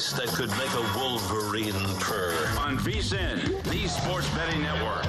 [0.00, 2.32] Voice that could make a wolverine purr.
[2.60, 5.04] On VSIN, the Sports Betting Network.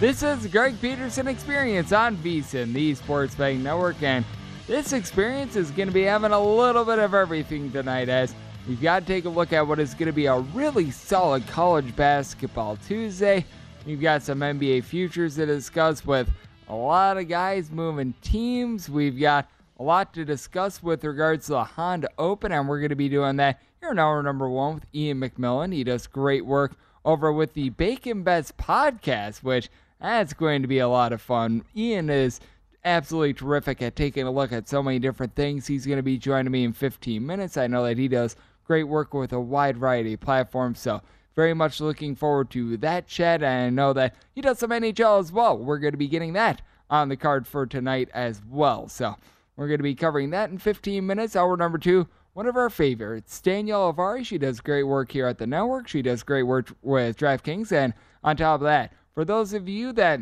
[0.00, 4.24] This is the Greg Peterson Experience on VSIN, the Sports Betting Network, and
[4.66, 8.34] this experience is going to be having a little bit of everything tonight as
[8.66, 11.46] we've got to take a look at what is going to be a really solid
[11.46, 13.44] college basketball Tuesday.
[13.86, 16.28] We've got some NBA futures to discuss with
[16.68, 18.88] a lot of guys moving teams.
[18.90, 22.88] We've got a lot to discuss with regards to the Honda Open, and we're going
[22.88, 25.72] to be doing that here in hour number one with Ian McMillan.
[25.72, 29.68] He does great work over with the Bacon Bets podcast, which
[30.00, 31.62] that's going to be a lot of fun.
[31.76, 32.40] Ian is
[32.84, 35.66] absolutely terrific at taking a look at so many different things.
[35.66, 37.56] He's going to be joining me in 15 minutes.
[37.56, 41.02] I know that he does great work with a wide variety of platforms, so
[41.36, 43.42] very much looking forward to that chat.
[43.42, 45.56] And I know that he does some NHL as well.
[45.56, 48.88] We're going to be getting that on the card for tonight as well.
[48.88, 49.16] So
[49.58, 51.34] we're going to be covering that in 15 minutes.
[51.34, 54.24] Hour number two, one of our favorites, Danielle Avari.
[54.24, 55.88] She does great work here at the network.
[55.88, 57.72] She does great work with DraftKings.
[57.72, 57.92] And
[58.22, 60.20] on top of that, for those of you that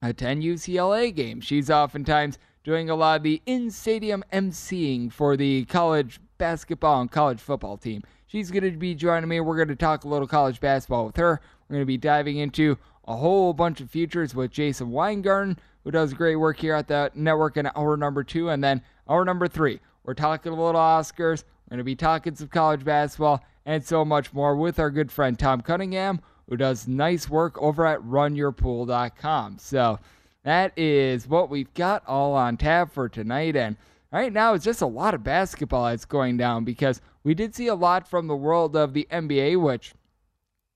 [0.00, 5.66] attend UCLA games, she's oftentimes doing a lot of the in stadium emceeing for the
[5.66, 8.02] college basketball and college football team.
[8.26, 9.38] She's going to be joining me.
[9.40, 11.42] We're going to talk a little college basketball with her.
[11.68, 15.92] We're going to be diving into a whole bunch of futures with Jason Weingarten, who
[15.92, 18.50] does great work here at the network in hour number two.
[18.50, 21.44] And then hour number three, we're talking a little Oscars.
[21.44, 25.12] We're going to be talking some college basketball and so much more with our good
[25.12, 29.58] friend Tom Cunningham, who does nice work over at runyourpool.com.
[29.60, 30.00] So
[30.42, 33.54] that is what we've got all on tap for tonight.
[33.54, 33.76] And
[34.10, 37.68] right now, it's just a lot of basketball that's going down because we did see
[37.68, 39.94] a lot from the world of the NBA, which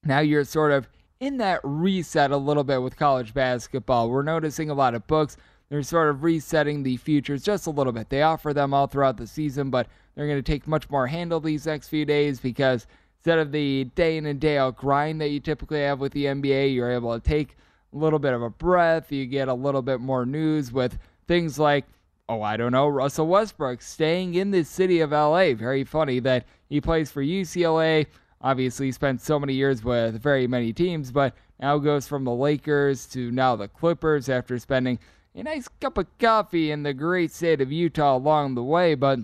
[0.05, 0.89] now you're sort of
[1.21, 4.09] in that reset a little bit with college basketball.
[4.09, 5.37] We're noticing a lot of books.
[5.69, 8.09] They're sort of resetting the futures just a little bit.
[8.09, 11.39] They offer them all throughout the season, but they're going to take much more handle
[11.39, 12.87] these next few days because
[13.19, 16.25] instead of the day in and day out grind that you typically have with the
[16.25, 17.57] NBA, you're able to take
[17.93, 19.13] a little bit of a breath.
[19.13, 21.85] You get a little bit more news with things like,
[22.29, 25.53] oh, I don't know, Russell Westbrook staying in the city of LA.
[25.53, 28.07] Very funny that he plays for UCLA.
[28.43, 33.07] Obviously, spent so many years with very many teams, but now goes from the Lakers
[33.09, 34.99] to now the Clippers after spending
[35.35, 38.95] a nice cup of coffee in the great state of Utah along the way.
[38.95, 39.21] But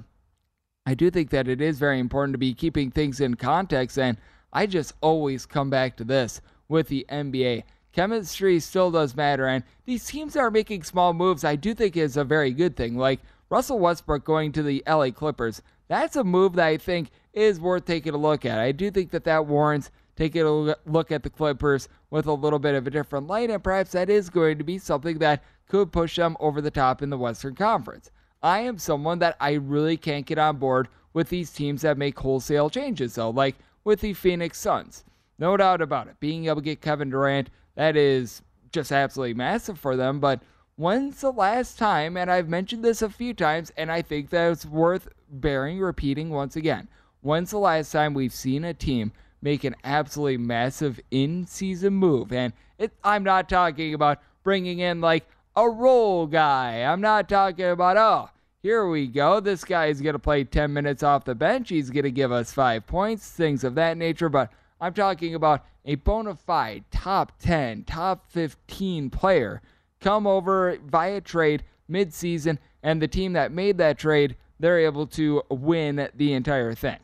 [0.84, 4.18] I do think that it is very important to be keeping things in context, and
[4.52, 7.64] I just always come back to this with the NBA.
[7.92, 11.42] Chemistry still does matter, and these teams are making small moves.
[11.42, 12.98] I do think is a very good thing.
[12.98, 17.60] Like Russell Westbrook going to the LA Clippers, that's a move that I think is
[17.60, 18.58] worth taking a look at.
[18.58, 22.58] I do think that that warrants taking a look at the Clippers with a little
[22.58, 25.92] bit of a different light, and perhaps that is going to be something that could
[25.92, 28.10] push them over the top in the Western Conference.
[28.42, 32.18] I am someone that I really can't get on board with these teams that make
[32.18, 35.04] wholesale changes, though, like with the Phoenix Suns.
[35.38, 36.18] No doubt about it.
[36.18, 38.40] Being able to get Kevin Durant, that is
[38.72, 40.20] just absolutely massive for them.
[40.20, 40.40] But
[40.76, 44.52] when's the last time, and I've mentioned this a few times, and I think that
[44.52, 46.88] it's worth bearing repeating once again.
[47.26, 49.10] When's the last time we've seen a team
[49.42, 52.32] make an absolutely massive in season move?
[52.32, 55.26] And it, I'm not talking about bringing in like
[55.56, 56.84] a role guy.
[56.84, 58.30] I'm not talking about, oh,
[58.62, 59.40] here we go.
[59.40, 61.68] This guy is going to play 10 minutes off the bench.
[61.68, 64.28] He's going to give us five points, things of that nature.
[64.28, 69.62] But I'm talking about a bona fide top 10, top 15 player
[70.00, 75.42] come over via trade midseason, and the team that made that trade, they're able to
[75.50, 76.98] win the entire thing.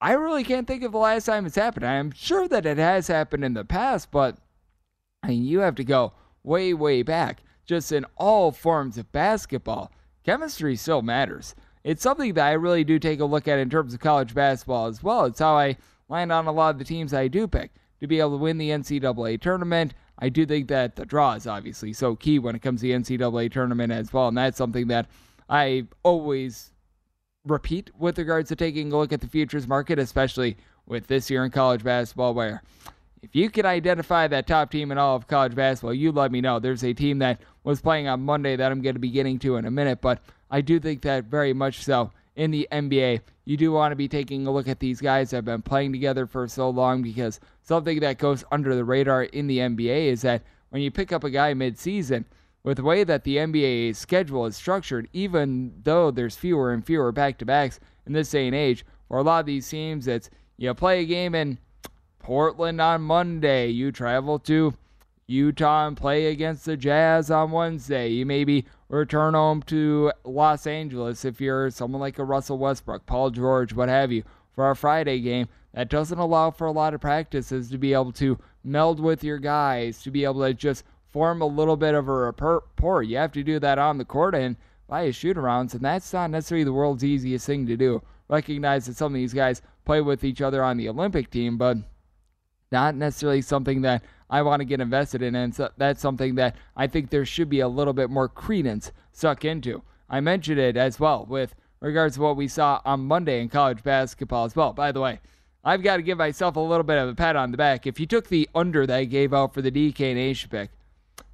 [0.00, 1.86] I really can't think of the last time it's happened.
[1.86, 4.38] I'm sure that it has happened in the past, but
[5.22, 6.12] I mean, you have to go
[6.44, 9.92] way, way back just in all forms of basketball.
[10.24, 11.54] Chemistry still matters.
[11.84, 14.86] It's something that I really do take a look at in terms of college basketball
[14.86, 15.24] as well.
[15.24, 15.76] It's how I
[16.08, 18.58] land on a lot of the teams I do pick to be able to win
[18.58, 19.94] the NCAA tournament.
[20.18, 22.92] I do think that the draw is obviously so key when it comes to the
[22.92, 25.08] NCAA tournament as well, and that's something that
[25.48, 26.72] I always
[27.50, 30.56] repeat with regards to taking a look at the futures market, especially
[30.86, 32.62] with this year in college basketball, where
[33.22, 36.40] if you can identify that top team in all of college basketball, you let me
[36.40, 36.58] know.
[36.58, 39.56] There's a team that was playing on Monday that I'm going to be getting to
[39.56, 43.56] in a minute, but I do think that very much so in the NBA, you
[43.56, 46.26] do want to be taking a look at these guys that have been playing together
[46.26, 50.42] for so long because something that goes under the radar in the NBA is that
[50.70, 52.24] when you pick up a guy midseason,
[52.62, 57.12] with the way that the NBA schedule is structured, even though there's fewer and fewer
[57.12, 60.30] back to backs in this day and age, for a lot of these teams, it's
[60.56, 61.58] you play a game in
[62.18, 64.74] Portland on Monday, you travel to
[65.26, 68.08] Utah and play against the Jazz on Wednesday.
[68.08, 73.30] You maybe return home to Los Angeles if you're someone like a Russell Westbrook, Paul
[73.30, 75.48] George, what have you, for our Friday game.
[75.74, 79.38] That doesn't allow for a lot of practices to be able to meld with your
[79.38, 83.02] guys, to be able to just form a little bit of a rapport.
[83.02, 84.56] You have to do that on the court and
[84.88, 88.02] via shoot arounds, and that's not necessarily the world's easiest thing to do.
[88.28, 91.78] Recognize that some of these guys play with each other on the Olympic team, but
[92.70, 95.34] not necessarily something that I want to get invested in.
[95.34, 98.92] And so that's something that I think there should be a little bit more credence
[99.12, 99.82] stuck into.
[100.10, 103.82] I mentioned it as well with regards to what we saw on Monday in college
[103.82, 104.72] basketball as well.
[104.72, 105.20] By the way,
[105.64, 107.86] I've got to give myself a little bit of a pat on the back.
[107.86, 110.70] If you took the under that I gave out for the DK Nation pick,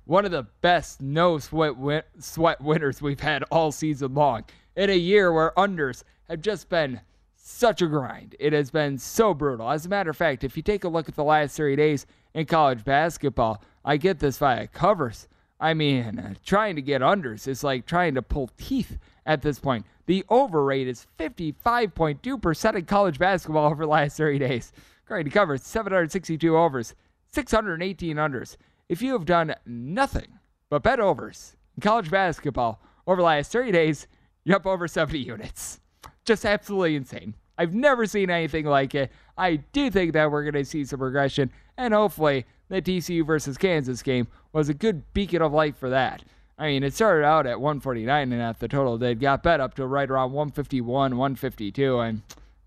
[0.05, 4.45] one of the best no sweat win- sweat winners we've had all season long.
[4.77, 7.01] In a year where unders have just been
[7.37, 8.35] such a grind.
[8.39, 9.71] It has been so brutal.
[9.71, 12.07] As a matter of fact, if you take a look at the last three days
[12.33, 15.29] in college basketball, I get this via covers.
[15.61, 19.87] I mean, trying to get unders is like trying to pull teeth at this point.
[20.07, 24.73] The over rate is 55.2% in college basketball over the last 30 days.
[25.05, 26.95] According to covers, 762 overs,
[27.33, 28.57] 618 unders.
[28.89, 30.39] If you have done nothing
[30.71, 34.07] but bet overs in college basketball over the last 30 days,
[34.45, 35.81] you're up over 70 units
[36.25, 37.35] just absolutely insane.
[37.57, 39.13] I've never seen anything like it.
[39.39, 43.57] I do think that we're going to see some regression, and hopefully the TCU versus
[43.57, 46.25] Kansas game was a good beacon of light for that.
[46.59, 49.75] I mean, it started out at 149 and at the total did got bet up
[49.75, 52.23] to right around 151, 152, and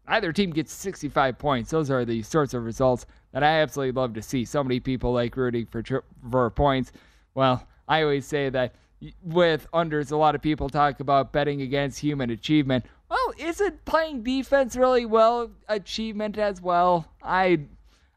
[0.07, 1.71] either team gets 65 points.
[1.71, 3.05] Those are the sorts of results
[3.37, 4.45] that I absolutely love to see.
[4.45, 5.83] So many people like rooting for
[6.31, 6.91] for points.
[7.35, 8.73] Well, I always say that
[9.21, 12.85] with unders, a lot of people talk about betting against human achievement.
[13.11, 17.05] Well, isn't playing defense really well achievement as well?
[17.21, 17.59] I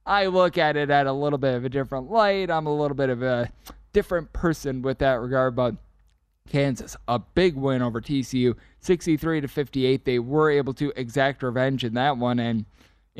[0.07, 2.50] I look at it at a little bit of a different light.
[2.50, 3.53] I'm a little bit of a
[3.93, 5.75] different person with that regard, but
[6.49, 10.07] Kansas, a big win over TCU, 63 to 58.
[10.07, 12.65] They were able to exact revenge in that one, and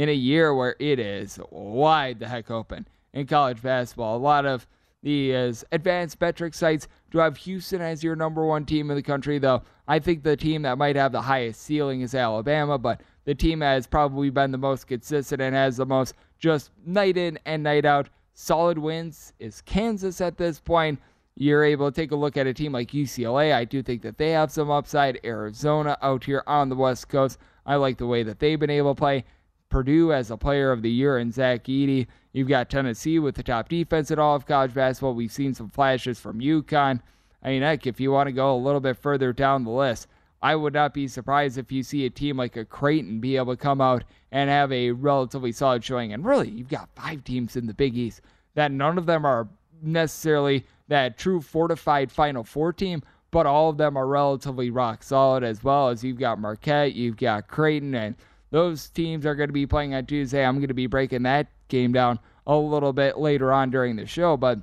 [0.00, 4.47] in a year where it is wide the heck open in college basketball, a lot
[4.47, 4.66] of
[5.02, 9.02] the uh, advanced metric sites do have Houston as your number one team in the
[9.02, 13.02] country, though I think the team that might have the highest ceiling is Alabama, but
[13.26, 17.38] the team has probably been the most consistent and has the most just night in
[17.45, 20.99] and night out solid wins is Kansas at this point.
[21.37, 23.52] You're able to take a look at a team like UCLA.
[23.52, 25.21] I do think that they have some upside.
[25.25, 27.38] Arizona out here on the West Coast.
[27.66, 29.25] I like the way that they've been able to play.
[29.71, 32.07] Purdue as a player of the year and Zach Edey.
[32.33, 35.15] You've got Tennessee with the top defense in all of college basketball.
[35.15, 37.00] We've seen some flashes from UConn.
[37.43, 40.07] I mean, if you want to go a little bit further down the list,
[40.43, 43.55] I would not be surprised if you see a team like a Creighton be able
[43.55, 46.12] to come out and have a relatively solid showing.
[46.12, 48.23] And really, you've got five teams in the Big East
[48.55, 49.49] that none of them are
[49.83, 55.45] necessarily that true fortified Final Four team, but all of them are relatively rock solid
[55.45, 58.17] as well as you've got Marquette, you've got Creighton, and
[58.50, 60.45] those teams are going to be playing on Tuesday.
[60.45, 64.07] I'm going to be breaking that game down a little bit later on during the
[64.07, 64.59] show, but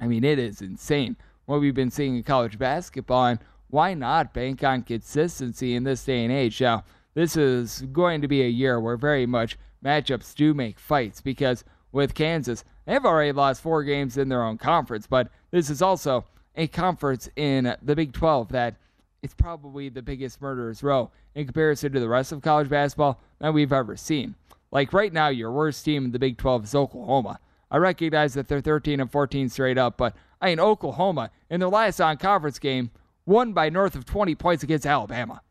[0.00, 3.38] I mean, it is insane what we've been seeing in college basketball, and
[3.68, 6.60] why not bank on consistency in this day and age?
[6.60, 6.84] Now,
[7.14, 11.64] this is going to be a year where very much matchups do make fights because
[11.90, 16.24] with Kansas, they've already lost four games in their own conference, but this is also
[16.54, 18.76] a conference in the Big 12 that
[19.22, 23.52] it's probably the biggest murderer's row in comparison to the rest of college basketball that
[23.52, 24.34] we've ever seen.
[24.70, 27.40] Like right now, your worst team in the Big 12 is Oklahoma.
[27.70, 31.68] I recognize that they're 13 and 14 straight up, but I mean, Oklahoma in their
[31.68, 32.90] last on conference game
[33.26, 35.42] won by north of 20 points against Alabama.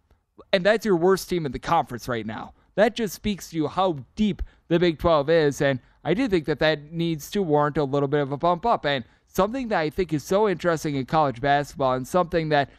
[0.54, 2.54] And that's your worst team in the conference right now.
[2.76, 5.62] That just speaks to you how deep the Big 12 is.
[5.62, 8.66] And I do think that that needs to warrant a little bit of a bump
[8.66, 8.86] up.
[8.86, 12.70] And something that I think is so interesting in college basketball and something that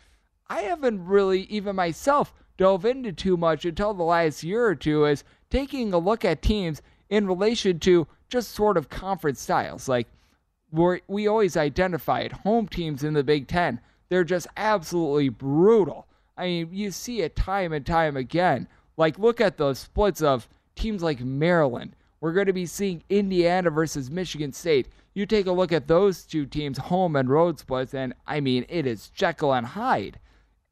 [0.50, 5.04] I haven't really, even myself, dove into too much until the last year or two
[5.04, 9.88] is taking a look at teams in relation to just sort of conference styles.
[9.88, 10.08] Like,
[10.70, 13.80] we we always identify it home teams in the Big Ten.
[14.08, 16.06] They're just absolutely brutal.
[16.36, 18.68] I mean, you see it time and time again.
[18.96, 21.94] Like, look at the splits of teams like Maryland.
[22.20, 24.88] We're going to be seeing Indiana versus Michigan State.
[25.14, 28.64] You take a look at those two teams, home and road splits, and I mean,
[28.68, 30.18] it is Jekyll and Hyde.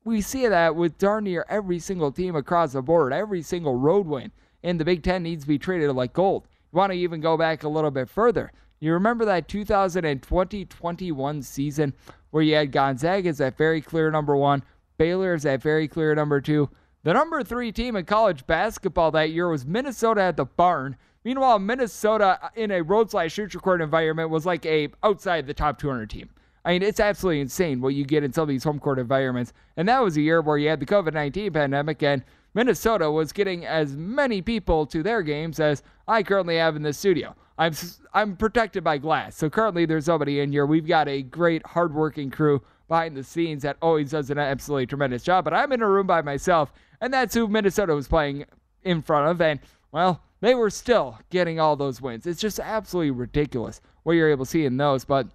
[0.06, 3.12] We see that with darn near every single team across the board.
[3.12, 4.30] Every single road win
[4.62, 6.46] in the Big Ten needs to be treated like gold.
[6.72, 8.52] You want to even go back a little bit further.
[8.78, 11.92] You remember that 2020 21 season
[12.30, 14.62] where you had Gonzaga as that very clear number one,
[14.96, 16.70] Baylor as that very clear number two.
[17.02, 20.96] The number three team in college basketball that year was Minnesota at the barn.
[21.24, 25.80] Meanwhile, Minnesota in a road slash shoot record environment was like a outside the top
[25.80, 26.30] 200 team.
[26.66, 29.52] I mean, it's absolutely insane what you get in some of these home court environments.
[29.76, 33.32] And that was a year where you had the COVID 19 pandemic, and Minnesota was
[33.32, 37.36] getting as many people to their games as I currently have in the studio.
[37.56, 37.72] I'm
[38.12, 39.36] I'm protected by glass.
[39.36, 40.66] So currently there's nobody in here.
[40.66, 45.22] We've got a great hardworking crew behind the scenes that always does an absolutely tremendous
[45.22, 45.44] job.
[45.44, 48.44] But I'm in a room by myself, and that's who Minnesota was playing
[48.82, 49.40] in front of.
[49.40, 49.60] And
[49.92, 52.26] well, they were still getting all those wins.
[52.26, 55.04] It's just absolutely ridiculous what you're able to see in those.
[55.04, 55.28] But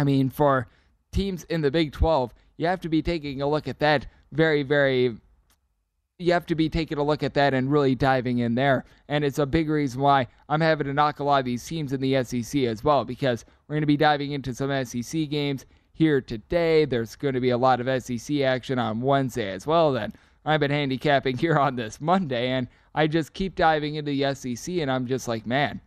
[0.00, 0.66] I mean, for
[1.12, 4.62] teams in the Big 12, you have to be taking a look at that very,
[4.62, 5.18] very
[6.18, 8.84] you have to be taking a look at that and really diving in there.
[9.08, 11.92] And it's a big reason why I'm having to knock a lot of these teams
[11.92, 15.66] in the SEC as well, because we're going to be diving into some SEC games
[15.92, 16.86] here today.
[16.86, 19.92] There's going to be a lot of SEC action on Wednesday as well.
[19.92, 20.14] Then
[20.46, 24.76] I've been handicapping here on this Monday, and I just keep diving into the SEC,
[24.76, 25.80] and I'm just like, man,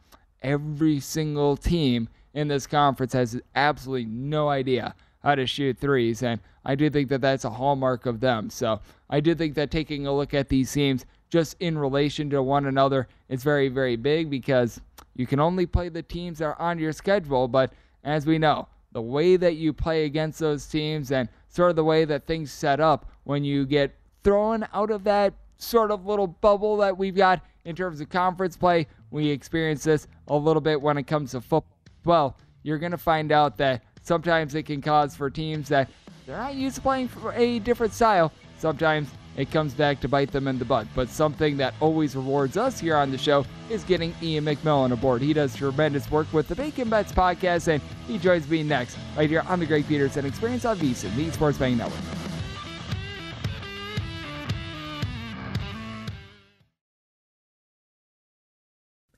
[0.44, 6.24] every single team in this conference has absolutely no idea how to shoot threes.
[6.24, 8.50] And I do think that that's a hallmark of them.
[8.50, 12.44] So I do think that taking a look at these teams just in relation to
[12.44, 14.82] one another is very, very big because
[15.16, 17.48] you can only play the teams that are on your schedule.
[17.48, 17.74] But
[18.04, 21.84] as we know, the way that you play against those teams and sort of the
[21.84, 26.28] way that things set up when you get thrown out of that sort of little
[26.28, 30.82] bubble that we've got in terms of conference play, we experience this a little bit
[30.82, 31.73] when it comes to football.
[32.06, 35.90] Well, you're going to find out that sometimes it can cause for teams that
[36.26, 38.32] they're not used to playing for a different style.
[38.58, 40.88] Sometimes it comes back to bite them in the butt.
[40.96, 45.22] But something that always rewards us here on the show is getting Ian McMillan aboard.
[45.22, 49.30] He does tremendous work with the Bacon Bets podcast, and he joins me next right
[49.30, 52.23] here on the Greg Peterson Experience on VSiN, the Sports Betting Network.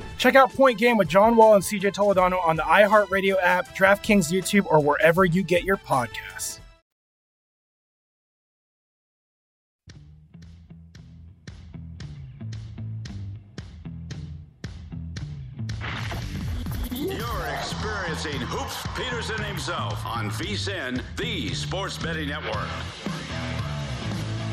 [0.21, 4.31] Check out Point Game with John Wall and CJ Toledano on the iHeartRadio app, DraftKings
[4.31, 6.59] YouTube, or wherever you get your podcasts.
[16.91, 22.67] You're experiencing Hoops Peterson himself on VSIN, the Sports Betting Network.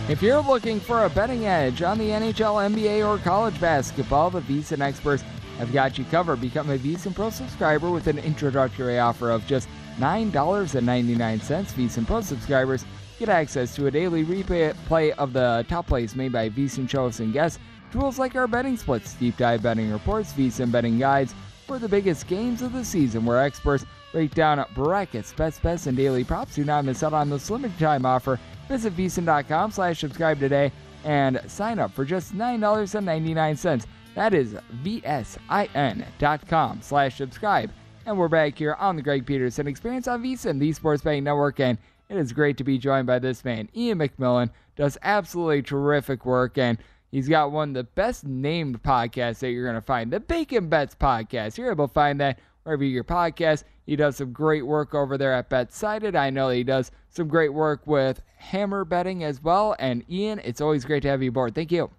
[0.09, 4.41] If you're looking for a betting edge on the NHL, NBA, or college basketball, the
[4.41, 5.23] VSiN experts
[5.59, 6.41] have got you covered.
[6.41, 11.19] Become a VSiN Pro subscriber with an introductory offer of just $9.99.
[11.19, 12.85] VSiN Pro subscribers
[13.19, 17.33] get access to a daily replay of the top plays made by VSiN shows and
[17.33, 17.59] guests,
[17.91, 21.35] tools like our betting splits, deep dive betting reports, VSiN betting guides
[21.67, 25.97] for the biggest games of the season, where experts break down brackets, best bets, and
[25.97, 26.55] daily props.
[26.55, 28.39] Do not miss out on this limited time offer.
[28.69, 30.73] Visit VSiN.com slash subscribe today
[31.05, 33.85] and sign up for just $9.99.
[34.19, 37.71] That is VSIN.com slash subscribe.
[38.05, 41.61] And we're back here on the Greg Peterson Experience on VSiN, the Sports Betting Network,
[41.61, 41.79] and
[42.09, 43.69] it is great to be joined by this man.
[43.77, 46.79] Ian McMillan does absolutely terrific work, and
[47.13, 50.69] he's got one of the best named podcasts that you're going to find, the Bacon
[50.69, 51.57] Bets Podcast.
[51.57, 53.63] You're able to find that wherever you your podcast.
[53.87, 56.17] He does some great work over there at BetSided.
[56.17, 59.77] I know he does some great work with Hammer Betting as well.
[59.79, 61.55] And Ian, it's always great to have you aboard.
[61.55, 61.93] Thank you.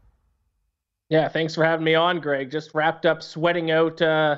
[1.09, 2.51] Yeah, thanks for having me on, Greg.
[2.51, 4.37] Just wrapped up sweating out uh,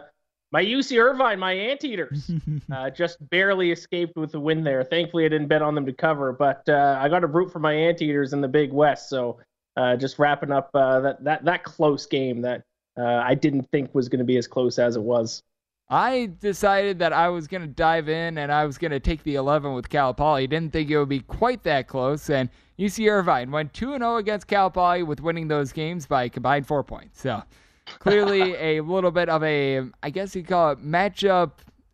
[0.52, 2.32] my UC Irvine, my anteaters.
[2.72, 4.84] uh, just barely escaped with the win there.
[4.84, 7.60] Thankfully, I didn't bet on them to cover, but uh, I got to root for
[7.60, 9.10] my anteaters in the Big West.
[9.10, 9.40] So
[9.76, 12.64] uh, just wrapping up uh, that that that close game that
[12.98, 15.44] uh, I didn't think was going to be as close as it was.
[15.90, 19.24] I decided that I was going to dive in and I was going to take
[19.24, 20.48] the 11 with Cal Poly.
[20.48, 22.30] Didn't think it would be quite that close.
[22.30, 22.50] And
[22.82, 26.84] UC Irvine went 2 0 against Cal Poly with winning those games by combined four
[26.84, 27.22] points.
[27.22, 27.44] So
[28.00, 31.52] clearly a little bit of a, I guess you'd call it matchup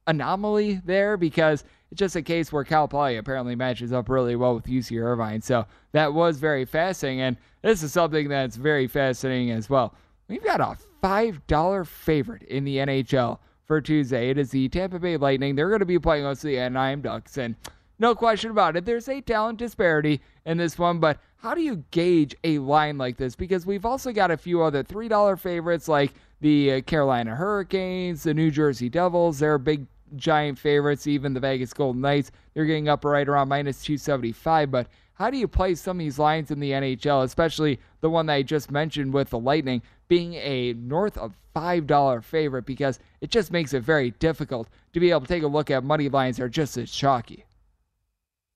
[0.07, 4.55] anomaly there because it's just a case where Cal Poly apparently matches up really well
[4.55, 5.41] with UC Irvine.
[5.41, 7.19] So that was very fascinating.
[7.19, 9.93] And this is something that's very fascinating as well.
[10.29, 14.29] We've got a $5 favorite in the NHL for Tuesday.
[14.29, 15.55] It is the Tampa Bay Lightning.
[15.55, 17.37] They're going to be playing against the Anaheim Ducks.
[17.37, 17.55] And
[17.99, 20.99] no question about it, there's a talent disparity in this one.
[20.99, 23.35] But how do you gauge a line like this?
[23.35, 28.33] Because we've also got a few other $3 favorites like the uh, Carolina Hurricanes, the
[28.33, 29.39] New Jersey Devils.
[29.39, 31.07] They're big giant favorites.
[31.07, 34.71] Even the Vegas Golden Knights, they're getting up right around minus 275.
[34.71, 38.27] But how do you play some of these lines in the NHL, especially the one
[38.27, 42.65] that I just mentioned with the Lightning being a north of $5 favorite?
[42.67, 45.83] Because it just makes it very difficult to be able to take a look at
[45.83, 47.46] money lines that are just as chalky.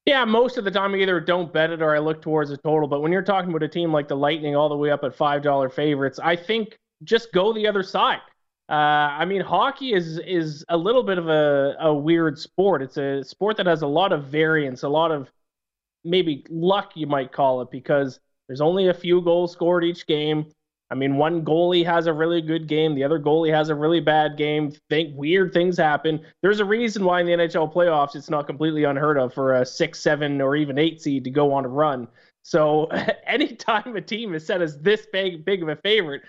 [0.06, 2.58] Yeah, most of the time I either don't bet it or I look towards the
[2.58, 2.88] total.
[2.88, 5.16] But when you're talking about a team like the Lightning all the way up at
[5.16, 8.22] $5 favorites, I think just go the other side.
[8.70, 12.82] Uh, I mean, hockey is is a little bit of a, a weird sport.
[12.82, 15.30] It's a sport that has a lot of variance, a lot of
[16.06, 20.46] maybe luck, you might call it, because there's only a few goals scored each game.
[20.92, 24.02] I mean, one goalie has a really good game, the other goalie has a really
[24.02, 24.74] bad game.
[24.90, 26.20] Think weird things happen.
[26.42, 29.66] There's a reason why in the NHL playoffs it's not completely unheard of for a
[29.66, 32.10] six, seven, or even eight seed to go on a run.
[32.44, 32.88] So
[33.26, 36.24] anytime a team is set as this big big of a favorite,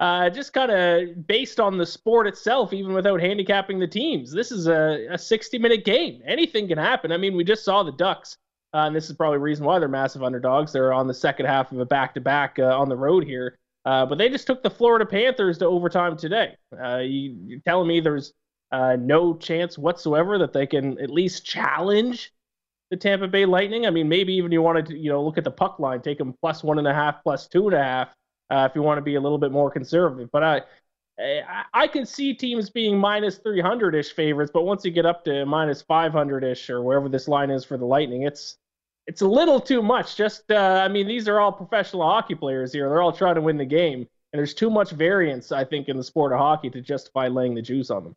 [0.00, 4.50] uh, just kind of based on the sport itself, even without handicapping the teams, this
[4.50, 6.22] is a, a 60 minute game.
[6.26, 7.12] Anything can happen.
[7.12, 8.38] I mean, we just saw the Ducks,
[8.72, 10.72] uh, and this is probably the reason why they're massive underdogs.
[10.72, 13.58] They're on the second half of a back to back on the road here.
[13.86, 16.56] Uh, but they just took the Florida Panthers to overtime today.
[16.76, 18.32] Uh, you, you're telling me there's
[18.72, 22.32] uh, no chance whatsoever that they can at least challenge
[22.90, 23.86] the Tampa Bay Lightning.
[23.86, 26.18] I mean, maybe even you wanted to, you know, look at the puck line, take
[26.18, 28.08] them plus one and a half, plus two and a half,
[28.50, 30.30] uh, if you want to be a little bit more conservative.
[30.32, 30.62] But I,
[31.20, 35.24] I, I can see teams being minus 300 ish favorites, but once you get up
[35.26, 38.58] to minus 500 ish or wherever this line is for the Lightning, it's
[39.06, 40.16] it's a little too much.
[40.16, 42.88] Just, uh, I mean, these are all professional hockey players here.
[42.88, 44.00] They're all trying to win the game,
[44.32, 47.54] and there's too much variance, I think, in the sport of hockey to justify laying
[47.54, 48.16] the juice on them.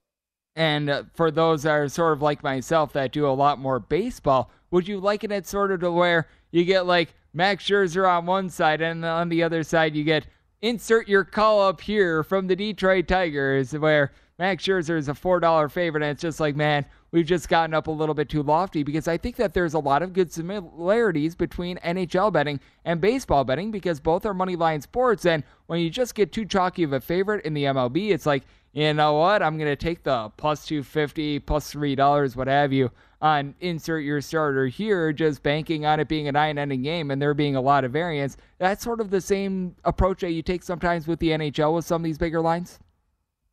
[0.56, 3.80] And uh, for those that are sort of like myself that do a lot more
[3.80, 8.26] baseball, would you liken it sort of to where you get like Max Scherzer on
[8.26, 10.26] one side, and on the other side you get
[10.62, 15.42] insert your call up here from the Detroit Tigers, where Max Scherzer is a four
[15.42, 18.42] dollar favorite, and it's just like, man, we've just gotten up a little bit too
[18.42, 23.02] lofty because I think that there's a lot of good similarities between NHL betting and
[23.02, 26.84] baseball betting because both are money line sports, and when you just get too chalky
[26.84, 29.42] of a favorite in the MLB, it's like you know what?
[29.42, 34.22] I'm going to take the plus 250, plus $3, what have you, on insert your
[34.22, 37.62] starter here, just banking on it being a nine ending game and there being a
[37.62, 38.38] lot of variance.
[38.60, 42.02] That's sort of the same approach that you take sometimes with the NHL with some
[42.02, 42.80] of these bigger lines.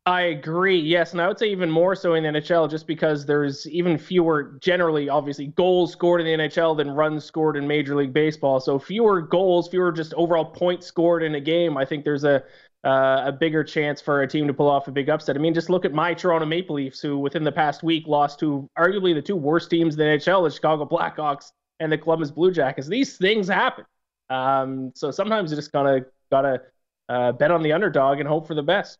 [0.07, 0.79] I agree.
[0.79, 3.99] Yes, and I would say even more so in the NHL, just because there's even
[3.99, 8.61] fewer, generally, obviously, goals scored in the NHL than runs scored in Major League Baseball.
[8.61, 11.77] So fewer goals, fewer just overall points scored in a game.
[11.77, 12.45] I think there's a
[12.85, 15.35] uh, a bigger chance for a team to pull off a big upset.
[15.35, 18.39] I mean, just look at my Toronto Maple Leafs, who within the past week lost
[18.41, 22.31] to arguably the two worst teams in the NHL, the Chicago Blackhawks and the Columbus
[22.31, 22.87] Blue Jackets.
[22.87, 23.85] These things happen.
[24.31, 26.63] Um, so sometimes you just gotta gotta
[27.09, 28.99] uh, bet on the underdog and hope for the best.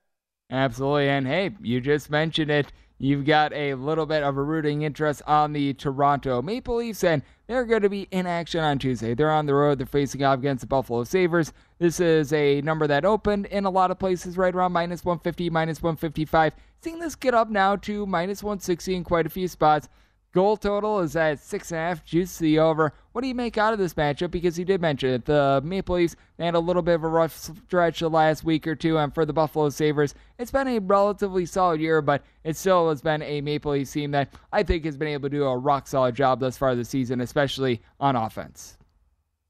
[0.51, 2.73] Absolutely, and hey, you just mentioned it.
[2.99, 7.23] You've got a little bit of a rooting interest on the Toronto Maple Leafs, and
[7.47, 9.13] they're going to be in action on Tuesday.
[9.13, 9.79] They're on the road.
[9.79, 11.53] They're facing off against the Buffalo Sabres.
[11.79, 15.51] This is a number that opened in a lot of places right around minus 150,
[15.51, 16.55] minus 155.
[16.81, 19.89] Seeing this get up now to minus 160 in quite a few spots.
[20.37, 22.93] Goal total is at six and a half, juice the over.
[23.13, 24.31] What do you make out of this matchup?
[24.31, 25.25] Because you did mention it.
[25.25, 28.75] The Maple Leafs had a little bit of a rough stretch the last week or
[28.75, 32.91] two, and for the Buffalo Sabres, it's been a relatively solid year, but it still
[32.91, 35.57] has been a Maple Leafs team that I think has been able to do a
[35.57, 38.76] rock solid job thus far this season, especially on offense.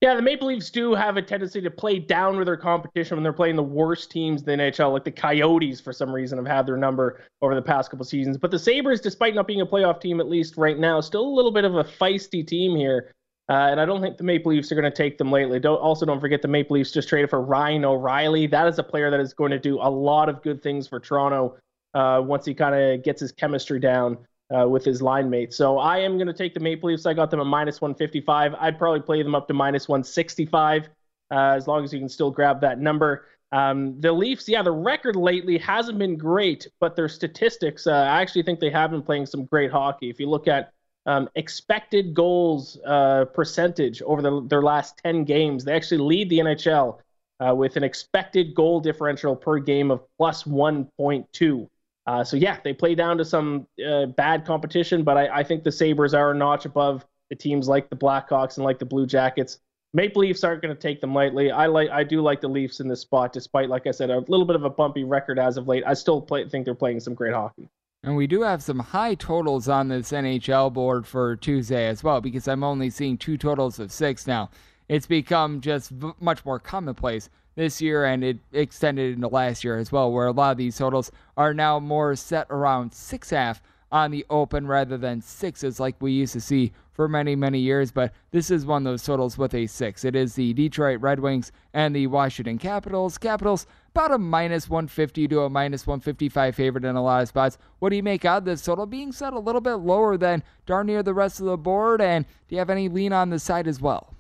[0.07, 3.25] Yeah, the Maple Leafs do have a tendency to play down with their competition when
[3.25, 6.47] they're playing the worst teams in the NHL, like the Coyotes, for some reason, have
[6.47, 8.39] had their number over the past couple seasons.
[8.39, 11.35] But the Sabres, despite not being a playoff team, at least right now, still a
[11.35, 13.15] little bit of a feisty team here.
[13.49, 15.59] Uh, and I don't think the Maple Leafs are going to take them lately.
[15.59, 18.47] Don't also don't forget the Maple Leafs just traded for Ryan O'Reilly.
[18.47, 21.01] That is a player that is going to do a lot of good things for
[21.01, 21.57] Toronto
[21.95, 24.19] uh, once he kind of gets his chemistry down
[24.55, 25.57] uh, with his line mates.
[25.57, 27.07] So I am going to take the Maple Leafs.
[27.07, 28.55] I got them at minus 155.
[28.55, 30.89] I'd probably play them up to minus 165
[31.31, 33.27] uh, as long as you can still grab that number.
[33.53, 38.21] Um, the Leafs, yeah, the record lately hasn't been great, but their statistics, uh, I
[38.21, 40.11] actually think they have been playing some great hockey.
[40.11, 40.73] If you look at
[41.07, 46.39] um, expected goals uh, percentage over the, their last 10 games, they actually lead the
[46.39, 46.99] NHL
[47.39, 51.69] uh, with an expected goal differential per game of plus 1.2.
[52.07, 55.65] Uh, so yeah, they play down to some uh, bad competition, but I, I, think
[55.65, 59.07] the Sabres are a notch above the teams like the Blackhawks and like the Blue
[59.07, 59.59] Jackets.
[59.93, 61.51] Maple Leafs aren't going to take them lightly.
[61.51, 64.19] I like, I do like the Leafs in this spot, despite, like I said, a
[64.29, 65.83] little bit of a bumpy record as of late.
[65.87, 67.69] I still play, think they're playing some great hockey.
[68.03, 72.21] And we do have some high totals on this NHL board for Tuesday as well,
[72.21, 74.51] because I'm only seeing two totals of six now.
[74.89, 79.79] It's become just v- much more commonplace this year and it extended into last year
[79.79, 83.61] as well, where a lot of these totals are now more set around six half
[83.91, 87.91] on the open rather than sixes like we used to see for many, many years.
[87.91, 90.05] But this is one of those totals with a six.
[90.05, 93.19] It is the Detroit Red Wings and the Washington Capitals.
[93.19, 97.59] Capitals about a minus 150 to a minus 155 favorite in a lot of spots.
[97.79, 100.43] What do you make out of this total being set a little bit lower than
[100.67, 102.01] darn near the rest of the board?
[102.01, 104.16] And do you have any lean on the side as well?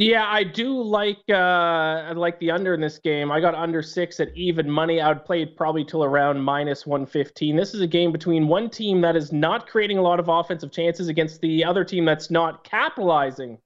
[0.00, 3.30] Yeah, I do like uh like the under in this game.
[3.30, 4.98] I got under six at even money.
[4.98, 7.54] I would play it probably till around minus one fifteen.
[7.54, 10.72] This is a game between one team that is not creating a lot of offensive
[10.72, 13.58] chances against the other team that's not capitalizing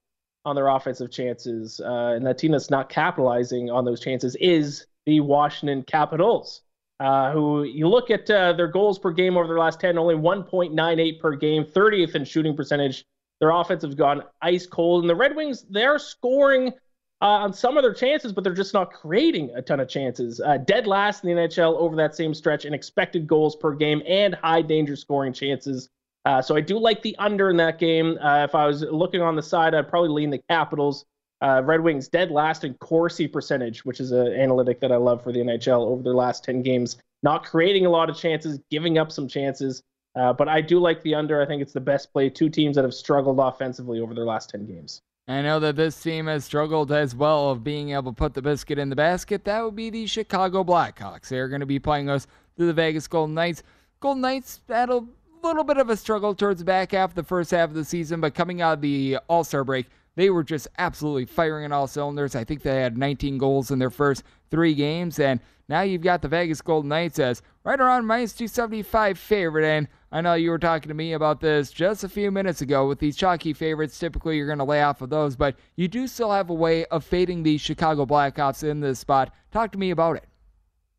[0.43, 1.79] on their offensive chances.
[1.79, 6.63] Uh, and that team that's not capitalizing on those chances is the Washington Capitals.
[6.99, 10.15] Uh, who you look at uh, their goals per game over their last 10, only
[10.15, 13.05] 1.98 per game, 30th in shooting percentage
[13.39, 16.73] Their offense has gone ice cold, and the Red Wings they're scoring
[17.21, 20.39] uh, on some of their chances, but they're just not creating a ton of chances.
[20.39, 24.01] Uh, dead last in the NHL over that same stretch in expected goals per game
[24.07, 25.89] and high danger scoring chances.
[26.25, 28.17] Uh, so I do like the under in that game.
[28.21, 31.05] Uh, if I was looking on the side, I'd probably lean the Capitals.
[31.41, 35.23] Uh, Red Wings dead last in Corsi percentage, which is an analytic that I love
[35.23, 36.97] for the NHL over their last 10 games.
[37.21, 39.83] Not creating a lot of chances, giving up some chances.
[40.15, 41.41] Uh, but I do like the under.
[41.41, 42.29] I think it's the best play.
[42.29, 45.01] Two teams that have struggled offensively over their last 10 games.
[45.27, 48.41] I know that this team has struggled as well of being able to put the
[48.41, 49.43] biscuit in the basket.
[49.43, 51.29] That would be the Chicago Blackhawks.
[51.29, 53.63] They're going to be playing us through the Vegas Golden Knights.
[53.99, 55.03] Golden Knights had a
[55.41, 57.83] little bit of a struggle towards the back half of the first half of the
[57.83, 61.71] season, but coming out of the All Star break, they were just absolutely firing on
[61.71, 62.35] all cylinders.
[62.35, 66.21] I think they had 19 goals in their first three games, and now you've got
[66.21, 69.65] the Vegas Golden Knights as right around minus 275 favorite.
[69.65, 72.87] And I know you were talking to me about this just a few minutes ago
[72.87, 73.97] with these chalky favorites.
[73.97, 76.85] Typically, you're going to lay off of those, but you do still have a way
[76.85, 79.33] of fading the Chicago Blackhawks in this spot.
[79.51, 80.25] Talk to me about it.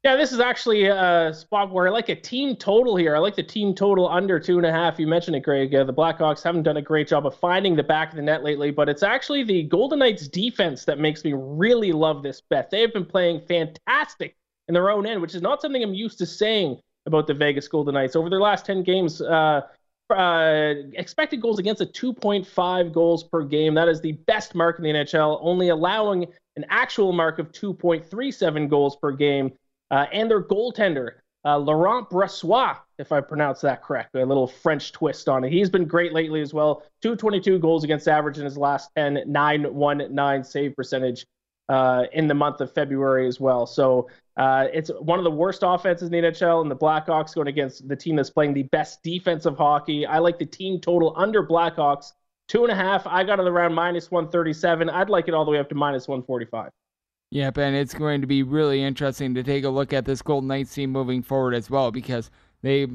[0.06, 3.16] Yeah, this is actually a spot where I like a team total here.
[3.16, 5.00] I like the team total under two and a half.
[5.00, 5.74] You mentioned it, Greg.
[5.74, 8.44] Uh, the Blackhawks haven't done a great job of finding the back of the net
[8.44, 12.70] lately, but it's actually the Golden Knights defense that makes me really love this bet.
[12.70, 14.36] They have been playing fantastic
[14.68, 17.68] in their own end, which is not something I'm used to saying about the Vegas
[17.68, 18.16] Golden Knights.
[18.16, 19.62] Over their last 10 games, uh,
[20.10, 23.74] uh, expected goals against a 2.5 goals per game.
[23.74, 26.26] That is the best mark in the NHL, only allowing
[26.56, 29.52] an actual mark of 2.37 goals per game
[29.90, 31.12] uh, and their goaltender,
[31.44, 35.52] uh, Laurent Brossoit, if I pronounce that correct, a little French twist on it.
[35.52, 36.82] He's been great lately as well.
[37.02, 41.24] 222 goals against average in his last 10, 919 save percentage
[41.68, 43.66] uh, in the month of February as well.
[43.66, 47.48] So uh, it's one of the worst offenses in the NHL, and the Blackhawks going
[47.48, 50.06] against the team that's playing the best defensive hockey.
[50.06, 52.12] I like the team total under Blackhawks.
[52.48, 53.04] Two and a half.
[53.08, 54.88] I got it around minus 137.
[54.88, 56.70] I'd like it all the way up to minus 145.
[57.30, 60.46] Yep, and it's going to be really interesting to take a look at this Golden
[60.46, 62.30] Knights team moving forward as well because
[62.62, 62.86] they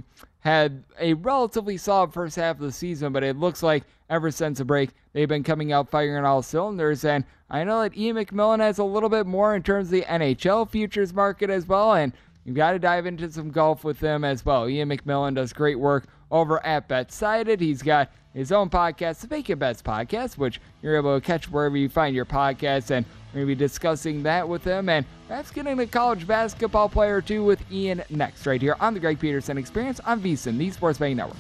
[0.42, 4.58] had a relatively solid first half of the season, but it looks like ever since
[4.58, 7.06] the break, they've been coming out firing all cylinders.
[7.06, 10.02] And I know that Ian McMillan has a little bit more in terms of the
[10.04, 12.12] NHL futures market as well, and
[12.44, 14.68] you've got to dive into some golf with them as well.
[14.68, 17.60] Ian McMillan does great work over at BetSided.
[17.60, 21.52] He's got his own podcast, the Make Bacon Bets Podcast, which you're able to catch
[21.52, 22.90] wherever you find your podcasts.
[22.90, 26.90] And we're going to be discussing that with him and perhaps getting a college basketball
[26.90, 30.72] player too with Ian next, right here on the Greg Peterson Experience on VSiN, the
[30.72, 31.38] Sports Betting Network.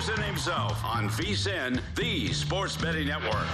[0.00, 3.46] Peterson himself on VSiN, the Sports Betting Network.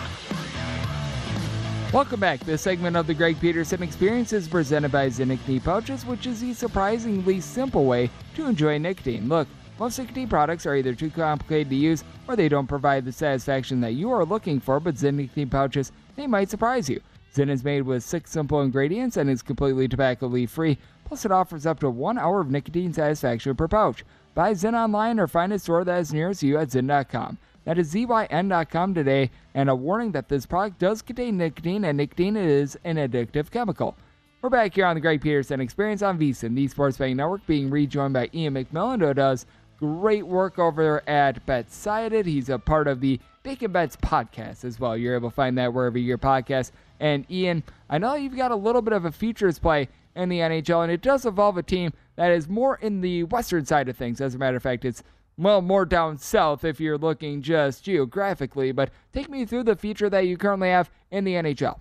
[1.93, 2.39] Welcome back.
[2.39, 6.41] This segment of the Greg Peterson Experience is presented by Zyn nicotine Pouches, which is
[6.41, 9.29] the surprisingly simple way to enjoy nicotine.
[9.29, 9.49] Look,
[9.81, 13.81] most nicotine products are either too complicated to use or they don't provide the satisfaction
[13.81, 17.01] that you are looking for, but Zyn nicotine pouches, they might surprise you.
[17.35, 21.33] Zyn is made with six simple ingredients and is completely tobacco leaf free, plus it
[21.33, 24.05] offers up to one hour of nicotine satisfaction per pouch.
[24.37, 27.39] Buy Zyn online or find a store that is nearest you at Zyn.com.
[27.65, 32.37] That is ZYN.com today, and a warning that this product does contain nicotine, and nicotine
[32.37, 33.97] is an addictive chemical.
[34.43, 37.71] We're back here on the Greg Peterson Experience on VSiN, the Sports Betting Network, being
[37.71, 39.47] rejoined by Ian McMillan, who does
[39.79, 42.27] great work over at BetSided.
[42.27, 44.99] He's a part of the Bacon Bets podcast as well.
[44.99, 46.73] You're able to find that wherever your podcast.
[47.01, 50.41] And Ian, I know you've got a little bit of a futures play in the
[50.41, 53.97] NHL, and it does involve a team that is more in the western side of
[53.97, 54.21] things.
[54.21, 55.03] As a matter of fact, it's
[55.39, 60.09] well, more down south if you're looking just geographically, but take me through the feature
[60.09, 61.79] that you currently have in the NHL.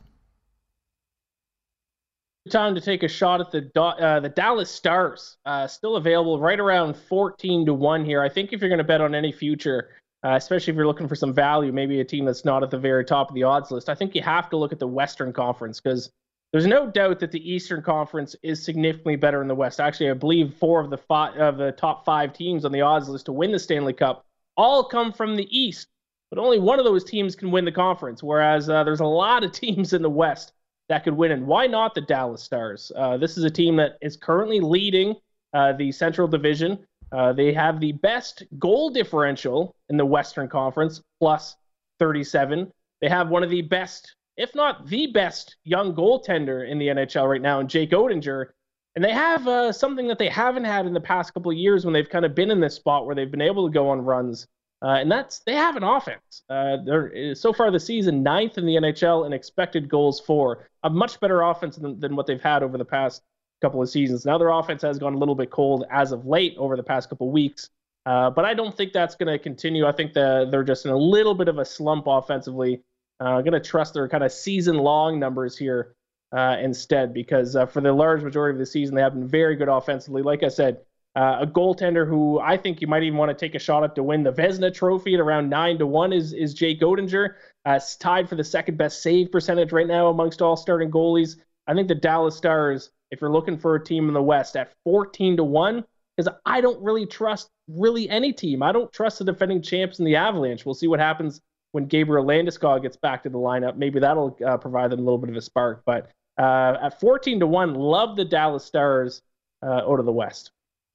[2.52, 6.60] Time to take a shot at the uh, the Dallas Stars, uh, still available right
[6.60, 8.22] around 14 to one here.
[8.22, 9.90] I think if you're going to bet on any future,
[10.24, 12.78] uh, especially if you're looking for some value, maybe a team that's not at the
[12.78, 15.34] very top of the odds list, I think you have to look at the Western
[15.34, 16.12] Conference because
[16.56, 19.82] there's no doubt that the Eastern Conference is significantly better in the West.
[19.82, 23.10] Actually, I believe four of the five of the top five teams on the odds
[23.10, 25.90] list to win the Stanley Cup all come from the East,
[26.30, 28.24] but only one of those teams can win the conference.
[28.24, 30.54] Whereas uh, there's a lot of teams in the West
[30.88, 32.90] that could win, and why not the Dallas Stars?
[32.96, 35.14] Uh, this is a team that is currently leading
[35.54, 36.80] uh, the Central Division.
[37.12, 41.58] Uh, they have the best goal differential in the Western Conference, plus
[42.00, 42.72] 37.
[43.02, 47.30] They have one of the best if not the best young goaltender in the NHL
[47.30, 48.48] right now, in Jake Oettinger.
[48.96, 51.84] And they have uh, something that they haven't had in the past couple of years
[51.84, 54.00] when they've kind of been in this spot where they've been able to go on
[54.02, 54.48] runs.
[54.82, 56.44] Uh, and that's they have an offense.
[56.50, 60.90] Uh, they're so far this season ninth in the NHL in expected goals for, a
[60.90, 63.24] much better offense than, than what they've had over the past
[63.62, 64.26] couple of seasons.
[64.26, 67.10] Now their offense has gone a little bit cold as of late over the past
[67.10, 67.70] couple of weeks,
[68.06, 69.88] uh, but I don't think that's going to continue.
[69.88, 72.84] I think that they're just in a little bit of a slump offensively.
[73.20, 75.96] I'm going to trust their kind of season long numbers here
[76.36, 79.56] uh, instead because uh, for the large majority of the season they have been very
[79.56, 80.22] good offensively.
[80.22, 80.80] Like I said,
[81.16, 83.96] uh, a goaltender who I think you might even want to take a shot at
[83.96, 87.36] to win the Vezina Trophy at around nine to one is is Jake Oettinger.
[87.64, 91.38] Uh, tied for the second best save percentage right now amongst all starting goalies.
[91.68, 94.74] I think the Dallas Stars, if you're looking for a team in the West at
[94.84, 98.62] 14 to one, because I don't really trust really any team.
[98.62, 100.66] I don't trust the defending champs in the Avalanche.
[100.66, 101.42] We'll see what happens
[101.76, 103.76] when Gabriel Landeskog gets back to the lineup.
[103.76, 105.84] Maybe that'll uh, provide them a little bit of a spark.
[105.86, 109.24] But uh, at 14 to one, love the Dallas Stars
[109.62, 110.52] uh, out of the West.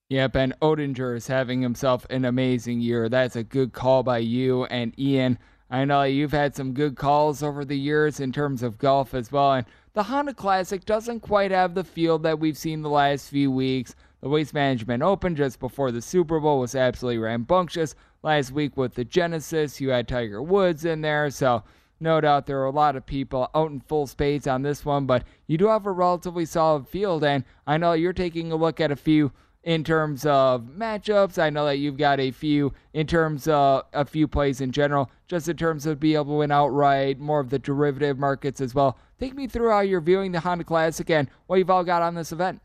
[0.08, 3.10] Yep, and Oettinger is having himself an amazing year.
[3.10, 5.38] That's a good call by you and Ian.
[5.68, 9.30] I know you've had some good calls over the years in terms of golf as
[9.30, 13.28] well, and the Honda Classic doesn't quite have the field that we've seen the last
[13.28, 13.94] few weeks.
[14.22, 17.94] The Waste Management Open just before the Super Bowl was absolutely rambunctious.
[18.22, 21.62] Last week with the Genesis, you had Tiger Woods in there, so
[22.00, 25.06] no doubt there are a lot of people out in full spades on this one,
[25.06, 28.78] but you do have a relatively solid field, and I know you're taking a look
[28.78, 29.32] at a few
[29.64, 31.38] in terms of matchups.
[31.38, 35.10] I know that you've got a few in terms of a few plays in general,
[35.26, 38.74] just in terms of being able to win outright, more of the derivative markets as
[38.74, 38.98] well.
[39.18, 42.14] Take me through how you're viewing the Honda Classic and what you've all got on
[42.14, 42.60] this event.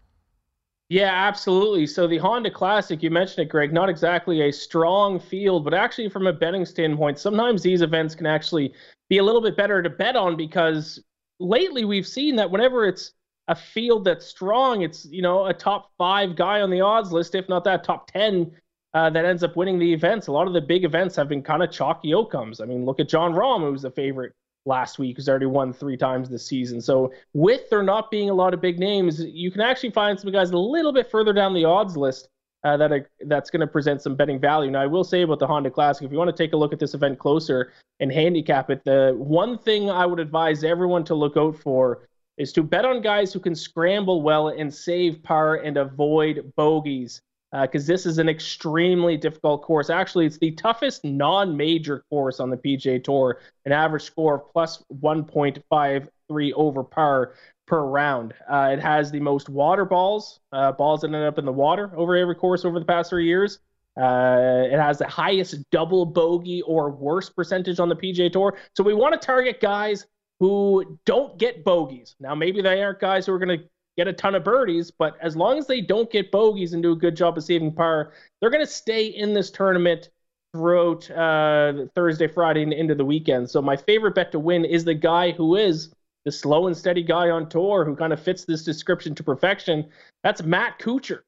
[0.90, 1.88] Yeah, absolutely.
[1.88, 6.10] So the Honda Classic, you mentioned it, Greg, not exactly a strong field, but actually
[6.10, 8.74] from a betting standpoint, sometimes these events can actually
[9.10, 11.04] be a little bit better to bet on because
[11.40, 13.14] lately we've seen that whenever it's
[13.48, 14.82] a field that's strong.
[14.84, 18.10] It's you know a top five guy on the odds list, if not that top
[18.12, 18.52] ten,
[18.94, 20.28] uh, that ends up winning the events.
[20.28, 22.60] A lot of the big events have been kind of chalky outcomes.
[22.62, 24.34] I mean, look at Jon Rahm, who was the favorite
[24.66, 26.82] last week, who's already won three times this season.
[26.82, 30.32] So with there not being a lot of big names, you can actually find some
[30.32, 32.28] guys a little bit further down the odds list.
[32.64, 34.72] Uh, that are, that's going to present some betting value.
[34.72, 36.74] Now, I will say about the Honda Classic, if you want to take a look
[36.74, 41.14] at this event closer and handicap it, the one thing I would advise everyone to
[41.14, 45.58] look out for is to bet on guys who can scramble well and save par
[45.58, 47.22] and avoid bogeys
[47.62, 49.90] because uh, this is an extremely difficult course.
[49.90, 54.84] Actually, it's the toughest non-major course on the PGA Tour, an average score of plus
[55.02, 57.34] 1.53 over par
[57.68, 58.34] per round.
[58.50, 61.92] Uh, it has the most water balls, uh, balls that end up in the water
[61.96, 63.60] over every course over the past three years.
[63.98, 68.58] Uh, it has the highest double bogey or worse percentage on the PGA Tour.
[68.76, 70.06] So we want to target guys
[70.42, 72.16] who don't get bogeys.
[72.20, 73.66] Now, maybe they aren't guys who are going to
[73.98, 76.92] get a ton of birdies, but as long as they don't get bogeys and do
[76.92, 80.10] a good job of saving par, they're going to stay in this tournament
[80.54, 83.50] throughout uh, Thursday, Friday, and into the weekend.
[83.50, 87.04] So my favorite bet to win is the guy who is the slow and steady
[87.04, 89.88] guy on tour who kind of fits this description to perfection.
[90.24, 91.20] That's Matt Kuchar.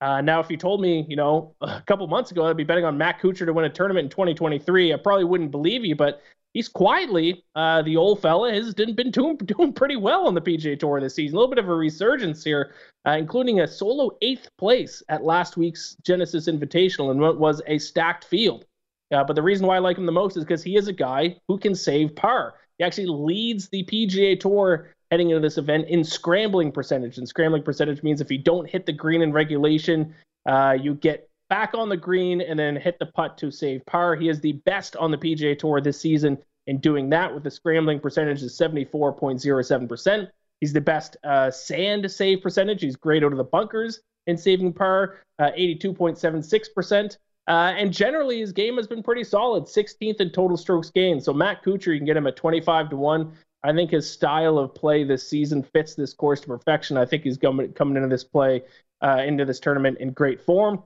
[0.00, 2.84] Uh, now, if you told me, you know, a couple months ago I'd be betting
[2.84, 5.96] on Matt Kuchar to win a tournament in 2023, I probably wouldn't believe you.
[5.96, 6.22] But
[6.56, 10.78] he's quietly, uh, the old fella has been doing, doing pretty well on the PGA
[10.78, 11.36] Tour this season.
[11.36, 12.72] A little bit of a resurgence here,
[13.06, 17.76] uh, including a solo eighth place at last week's Genesis Invitational and what was a
[17.78, 18.64] stacked field.
[19.12, 20.94] Uh, but the reason why I like him the most is because he is a
[20.94, 22.54] guy who can save par.
[22.78, 27.18] He actually leads the PGA Tour heading into this event in scrambling percentage.
[27.18, 30.14] And scrambling percentage means if you don't hit the green in regulation,
[30.46, 34.16] uh, you get back on the green and then hit the putt to save par.
[34.16, 37.50] He is the best on the PGA Tour this season in doing that with the
[37.50, 40.28] scrambling percentage of 74.07%.
[40.60, 42.82] He's the best uh, sand save percentage.
[42.82, 47.16] He's great out of the bunkers in saving par, uh, 82.76%.
[47.48, 51.22] Uh, and generally, his game has been pretty solid, 16th in total strokes gained.
[51.22, 53.32] So Matt Kuchar, you can get him at 25 to one.
[53.62, 56.96] I think his style of play this season fits this course to perfection.
[56.96, 58.62] I think he's coming coming into this play
[59.02, 60.82] uh, into this tournament in great form.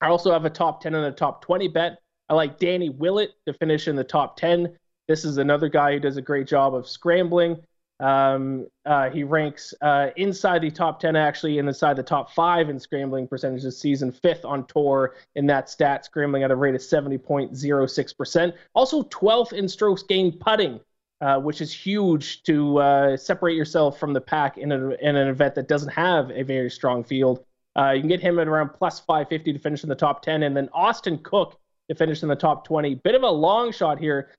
[0.00, 1.98] I also have a top 10 and a top 20 bet.
[2.28, 4.76] I like Danny Willett to finish in the top 10.
[5.08, 7.56] This is another guy who does a great job of scrambling.
[8.00, 12.68] Um, uh, he ranks uh, inside the top 10, actually, and inside the top five
[12.68, 16.76] in scrambling percentage this season, fifth on tour in that stat, scrambling at a rate
[16.76, 18.52] of 70.06%.
[18.74, 20.78] Also, 12th in strokes gained putting,
[21.20, 25.26] uh, which is huge to uh, separate yourself from the pack in, a, in an
[25.26, 27.44] event that doesn't have a very strong field.
[27.78, 30.42] Uh, you can get him at around plus 550 to finish in the top 10.
[30.42, 31.58] And then Austin Cook
[31.88, 32.96] to finish in the top 20.
[32.96, 34.30] Bit of a long shot here,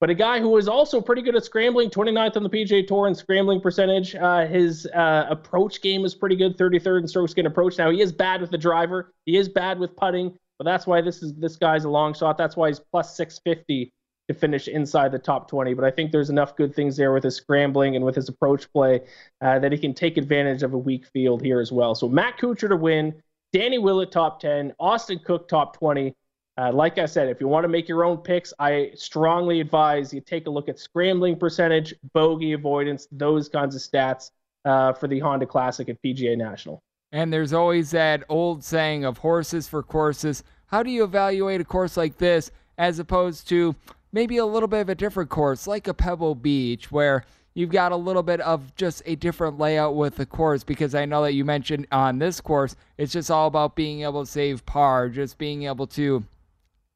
[0.00, 3.08] but a guy who is also pretty good at scrambling, 29th on the PGA Tour
[3.08, 4.14] in scrambling percentage.
[4.14, 7.78] Uh, his uh, approach game is pretty good, 33rd in strokes gained approach.
[7.78, 10.36] Now, he is bad with the driver, he is bad with putting.
[10.58, 12.38] but that's why this is this guy's a long shot.
[12.38, 13.92] That's why he's plus 650
[14.28, 15.74] to finish inside the top 20.
[15.74, 18.72] But I think there's enough good things there with his scrambling and with his approach
[18.72, 19.02] play
[19.40, 21.94] uh, that he can take advantage of a weak field here as well.
[21.94, 23.14] So Matt Kuchar to win,
[23.52, 26.14] Danny Willett top 10, Austin Cook top 20.
[26.56, 30.14] Uh, like I said, if you want to make your own picks, I strongly advise
[30.14, 34.30] you take a look at scrambling percentage, bogey avoidance, those kinds of stats
[34.64, 36.82] uh, for the Honda Classic at PGA National.
[37.12, 40.42] And there's always that old saying of horses for courses.
[40.66, 43.74] How do you evaluate a course like this as opposed to
[44.14, 47.90] maybe a little bit of a different course, like a Pebble Beach, where you've got
[47.90, 50.62] a little bit of just a different layout with the course?
[50.62, 54.24] Because I know that you mentioned on this course, it's just all about being able
[54.24, 56.24] to save par, just being able to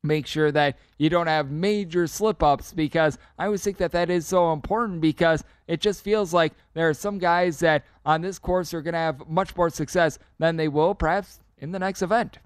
[0.05, 4.11] make sure that you don't have major slip ups because I always think that that
[4.11, 8.39] is so important because it just feels like there are some guys that on this
[8.39, 12.03] course are going to have much more success than they will perhaps in the next
[12.03, 12.39] event.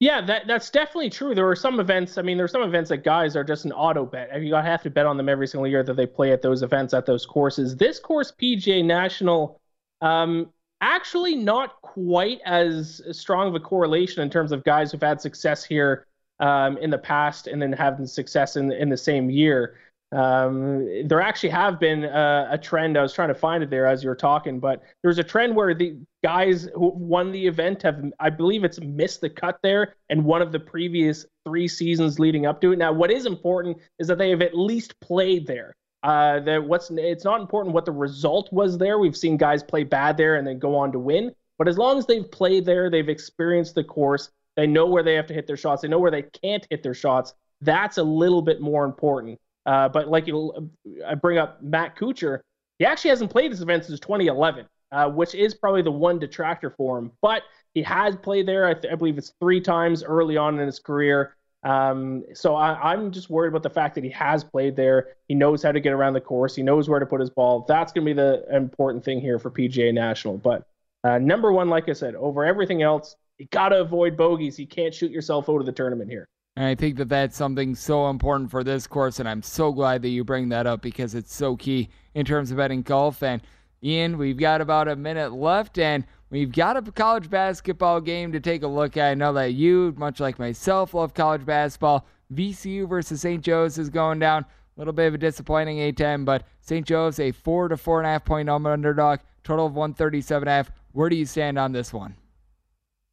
[0.00, 1.34] Yeah, that that's definitely true.
[1.34, 2.16] There are some events.
[2.16, 4.42] I mean, there are some events that guys are just an auto bet.
[4.42, 6.62] You got have to bet on them every single year that they play at those
[6.62, 7.76] events at those courses.
[7.76, 9.60] This course, PGA National,
[10.00, 10.48] um,
[10.80, 15.62] actually not quite as strong of a correlation in terms of guys who've had success
[15.64, 16.06] here
[16.40, 19.76] um, in the past and then having success in in the same year.
[20.12, 22.98] Um, there actually have been a, a, trend.
[22.98, 25.54] I was trying to find it there as you were talking, but there's a trend
[25.54, 29.94] where the guys who won the event have, I believe, it's missed the cut there,
[30.08, 32.78] and one of the previous three seasons leading up to it.
[32.78, 35.76] Now, what is important is that they have at least played there.
[36.02, 38.98] Uh, that what's it's not important what the result was there.
[38.98, 41.98] We've seen guys play bad there and then go on to win, but as long
[41.98, 45.46] as they've played there, they've experienced the course, they know where they have to hit
[45.46, 45.82] their shots.
[45.82, 47.34] They know where they can't hit their shots.
[47.60, 49.38] That's a little bit more important.
[49.66, 50.70] Uh, but like you,
[51.06, 52.40] I bring up Matt Kuchar,
[52.78, 56.70] he actually hasn't played this event since 2011, uh, which is probably the one detractor
[56.70, 57.12] for him.
[57.20, 57.42] But
[57.74, 58.66] he has played there.
[58.66, 61.36] I, th- I believe it's three times early on in his career.
[61.62, 65.08] Um, so I, am just worried about the fact that he has played there.
[65.28, 66.56] He knows how to get around the course.
[66.56, 67.66] He knows where to put his ball.
[67.68, 70.38] That's going to be the important thing here for PGA National.
[70.38, 70.66] But
[71.04, 74.58] uh, number one, like I said, over everything else, you got to avoid bogeys.
[74.58, 76.28] You can't shoot yourself out of the tournament here.
[76.56, 80.02] And I think that that's something so important for this course, and I'm so glad
[80.02, 83.22] that you bring that up because it's so key in terms of betting golf.
[83.22, 83.40] And
[83.82, 88.40] Ian, we've got about a minute left, and we've got a college basketball game to
[88.40, 89.10] take a look at.
[89.10, 92.06] I know that you, much like myself, love college basketball.
[92.34, 93.42] VCU versus St.
[93.42, 94.42] Joe's is going down.
[94.42, 96.86] A little bit of a disappointing A10, but St.
[96.86, 100.70] Joe's a four to four and a half point underdog, total of 137 and half.
[100.92, 102.16] Where do you stand on this one?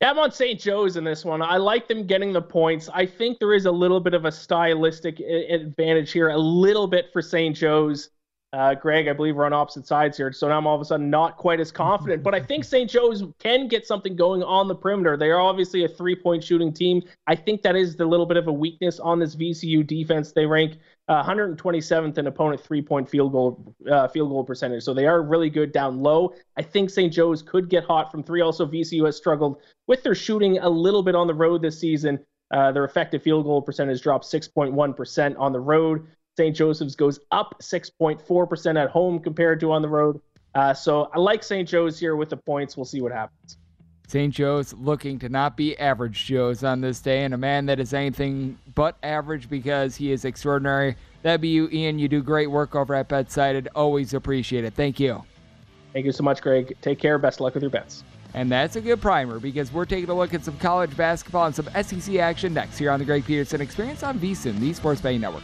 [0.02, 0.60] Yeah, I'm on St.
[0.60, 1.42] Joe's in this one.
[1.42, 2.88] I like them getting the points.
[2.94, 6.88] I think there is a little bit of a stylistic eh, advantage here, a little
[6.88, 7.56] bit for St.
[7.56, 8.10] Joe's.
[8.54, 10.86] Uh, Greg, I believe we're on opposite sides here, so now I'm all of a
[10.86, 12.24] sudden not quite as confident.
[12.24, 12.90] but I think St.
[12.90, 15.18] Joe's can get something going on the perimeter.
[15.18, 17.04] They are obviously a three-point shooting team.
[17.28, 20.32] I think that is the little bit of a weakness on this VCU defense.
[20.32, 20.78] They rank
[21.10, 25.50] uh, 127th in opponent three-point field goal uh, field goal percentage, so they are really
[25.50, 26.34] good down low.
[26.56, 27.12] I think St.
[27.12, 28.40] Joe's could get hot from three.
[28.40, 32.18] Also, VCU has struggled with their shooting a little bit on the road this season.
[32.50, 36.08] Uh, their effective field goal percentage dropped 6.1% on the road.
[36.38, 36.56] St.
[36.56, 40.22] Joseph's goes up 6.4% at home compared to on the road.
[40.54, 41.68] Uh, so I like St.
[41.68, 42.78] Joe's here with the points.
[42.78, 43.58] We'll see what happens.
[44.08, 44.34] St.
[44.34, 47.94] Joe's looking to not be average Joe's on this day, and a man that is
[47.94, 50.96] anything but average because he is extraordinary.
[51.24, 52.00] That'd be you, Ian.
[52.00, 53.68] You do great work over at BetSided.
[53.76, 54.74] Always appreciate it.
[54.76, 55.24] Thank you.
[55.92, 56.78] Thank you so much, Greg.
[56.82, 57.18] Take care.
[57.18, 58.04] Best luck with your bets.
[58.34, 61.56] And that's a good primer because we're taking a look at some college basketball and
[61.56, 65.22] some SEC action next here on the Greg Peterson Experience on VSIN, the Sports Betting
[65.22, 65.44] Network.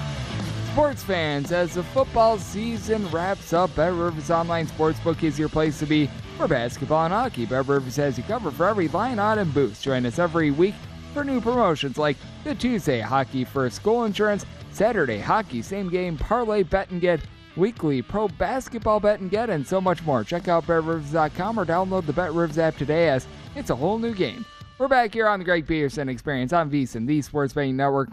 [0.71, 5.77] Sports fans, as the football season wraps up, Bet Rivers Online Sportsbook is your place
[5.79, 7.45] to be for basketball and hockey.
[7.45, 9.83] Bet Rivers has you covered for every line, odd, and boost.
[9.83, 10.75] Join us every week
[11.13, 12.15] for new promotions like
[12.45, 17.19] the Tuesday Hockey First Goal Insurance, Saturday Hockey Same Game Parlay Bet and Get,
[17.57, 20.23] weekly pro basketball bet and get, and so much more.
[20.23, 24.13] Check out BetRivers.com or download the Bet Rivers app today as it's a whole new
[24.13, 24.45] game.
[24.79, 28.07] We're back here on the Greg Peterson Experience on VSiN, the Sports Betting Network.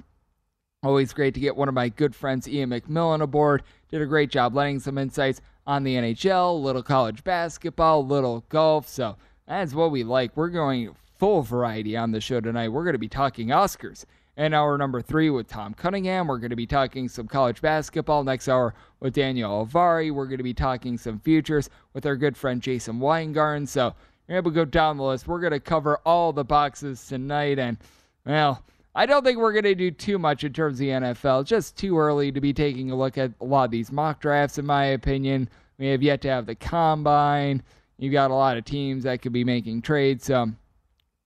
[0.84, 3.64] Always great to get one of my good friends, Ian McMillan, aboard.
[3.90, 8.86] Did a great job letting some insights on the NHL, little college basketball, little golf.
[8.88, 9.16] So
[9.48, 10.36] that's what we like.
[10.36, 12.68] We're going full variety on the show tonight.
[12.68, 14.04] We're going to be talking Oscars
[14.36, 16.28] in hour number three with Tom Cunningham.
[16.28, 20.12] We're going to be talking some college basketball next hour with Daniel Alvari.
[20.12, 23.66] We're going to be talking some futures with our good friend Jason Weingarten.
[23.66, 23.96] So
[24.28, 25.26] you're able to go down the list.
[25.26, 27.58] We're going to cover all the boxes tonight.
[27.58, 27.78] And,
[28.24, 28.62] well,
[28.98, 31.42] I don't think we're going to do too much in terms of the NFL.
[31.42, 34.20] It's just too early to be taking a look at a lot of these mock
[34.20, 35.48] drafts, in my opinion.
[35.78, 37.62] We have yet to have the combine.
[37.98, 40.24] You've got a lot of teams that could be making trades.
[40.24, 40.56] So, I'm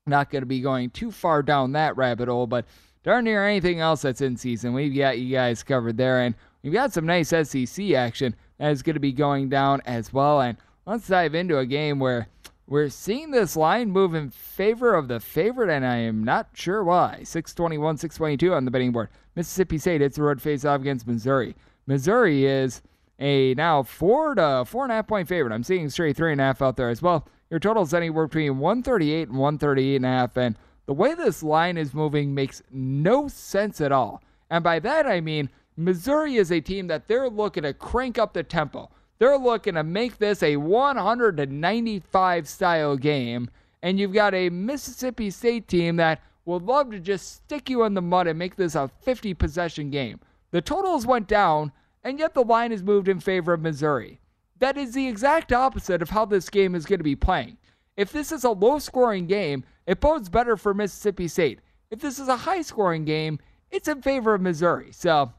[0.07, 2.67] not going to be going too far down that rabbit hole, but
[3.05, 6.21] darn near anything else that's in season, we've got you guys covered there.
[6.21, 10.13] And we've got some nice SEC action that is going to be going down as
[10.13, 10.43] well.
[10.43, 12.29] And let's dive into a game where
[12.73, 16.83] we're seeing this line move in favor of the favorite, and I am not sure
[16.83, 17.21] why.
[17.23, 19.11] 621, 622 on the betting board.
[19.37, 21.55] Mississippi State hits the road face off against Missouri.
[21.87, 22.81] Missouri is
[23.19, 25.53] a now four to four and a half point favorite.
[25.53, 27.29] I'm seeing straight three and a half out there as well.
[27.51, 30.57] Your total is anywhere between 138 and 138 and a half, and
[30.87, 34.23] the way this line is moving makes no sense at all.
[34.49, 38.33] And by that I mean Missouri is a team that they're looking to crank up
[38.33, 38.89] the tempo.
[39.23, 43.51] They're looking to make this a 195 style game,
[43.81, 47.95] and you've got a Mississippi State team that would love to just stick you in
[47.95, 50.19] the mud and make this a 50 possession game.
[50.51, 51.71] The totals went down,
[52.03, 54.19] and yet the line has moved in favor of Missouri.
[54.59, 57.59] That is the exact opposite of how this game is going to be playing.
[57.97, 61.61] If this is a low scoring game, it bodes better for Mississippi State.
[61.93, 63.39] If this is a high scoring game,
[63.71, 64.91] it's in favor of Missouri.
[64.91, 65.33] So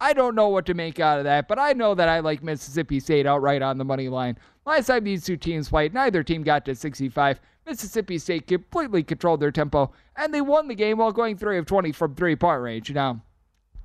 [0.00, 2.42] I don't know what to make out of that, but I know that I like
[2.42, 4.38] Mississippi State outright on the money line.
[4.64, 7.40] Last time these two teams played, neither team got to 65.
[7.66, 11.66] Mississippi State completely controlled their tempo, and they won the game while going 3 of
[11.66, 12.90] 20 from three point range.
[12.92, 13.22] Now,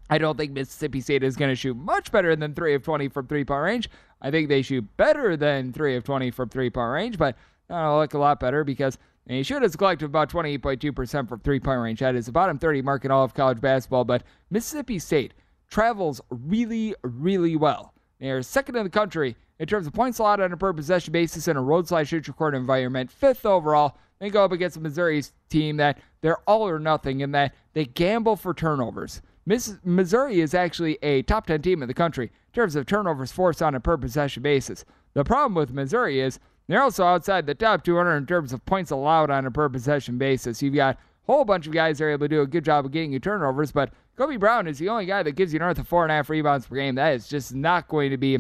[0.10, 3.08] I don't think Mississippi State is going to shoot much better than 3 of 20
[3.08, 3.90] from three point range.
[4.22, 7.36] I think they shoot better than 3 of 20 from three point range, but
[7.68, 11.60] that'll look a lot better because they shoot as a collective about 28.2% from three
[11.60, 12.00] point range.
[12.00, 15.34] That is the bottom 30 mark in all of college basketball, but Mississippi State
[15.74, 17.94] travels really, really well.
[18.20, 21.12] They are second in the country in terms of points allowed on a per possession
[21.12, 23.12] basis in a road slash neutral court environment.
[23.12, 23.98] Fifth overall.
[24.20, 28.36] They go up against Missouri's team that they're all or nothing in that they gamble
[28.36, 29.22] for turnovers.
[29.48, 33.32] Miss, Missouri is actually a top 10 team in the country in terms of turnovers
[33.32, 34.86] forced on a per possession basis.
[35.16, 38.92] The problem with Missouri is They're also outside the top 200 in terms of points
[38.92, 40.62] allowed on a per possession basis.
[40.62, 43.14] You've got whole bunch of guys are able to do a good job of getting
[43.14, 46.04] you turnovers, but Kobe Brown is the only guy that gives you north of four
[46.04, 46.96] and a half rebounds per game.
[46.96, 48.38] That is just not going to be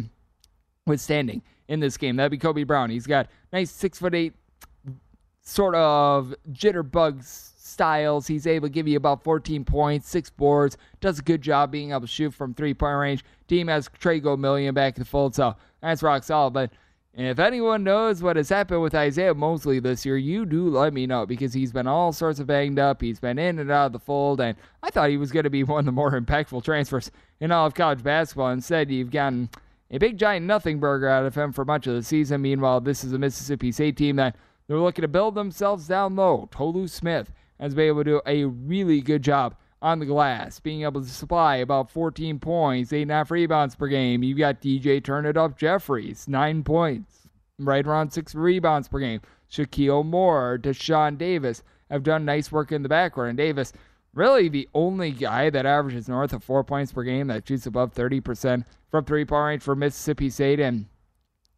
[0.86, 2.15] withstanding in this game.
[2.15, 2.89] That'd be Kobe Brown.
[2.89, 4.34] He's got nice six foot eight
[5.41, 8.27] sort of jitterbug styles.
[8.27, 11.91] He's able to give you about 14 points, six boards, does a good job being
[11.91, 13.25] able to shoot from three point range.
[13.47, 16.53] Team has Tre Gomillion back in the fold, so that's rock solid.
[16.53, 16.71] But
[17.16, 21.05] if anyone knows what has happened with Isiaih Mosley this year, you do let me
[21.05, 23.01] know because he's been all sorts of banged up.
[23.01, 25.51] He's been in and out of the fold, and I thought he was going to
[25.51, 28.49] be one of the more impactful transfers in all of college basketball.
[28.49, 29.49] Instead, you've gotten
[29.91, 32.41] a big giant nothing burger out of him for much of the season.
[32.41, 34.36] Meanwhile, this is a Mississippi State team that
[34.68, 36.49] they're looking to build themselves down low.
[36.51, 40.84] Tolu Smith has been able to do a really good job on the glass, being
[40.84, 44.23] able to supply about 14 points, 8.5 rebounds per game.
[44.23, 47.27] You've got DJ Turn It Up Jeffries, 9 points,
[47.59, 49.19] right around 6 rebounds per game.
[49.51, 53.27] Shakeel Moore, Dashawn Davis have done nice work in the backcourt.
[53.27, 53.73] And Davis,
[54.13, 57.93] really the only guy that averages north of 4 points per game that shoots above
[57.93, 60.61] 30% from three point range for Mississippi State.
[60.61, 60.86] And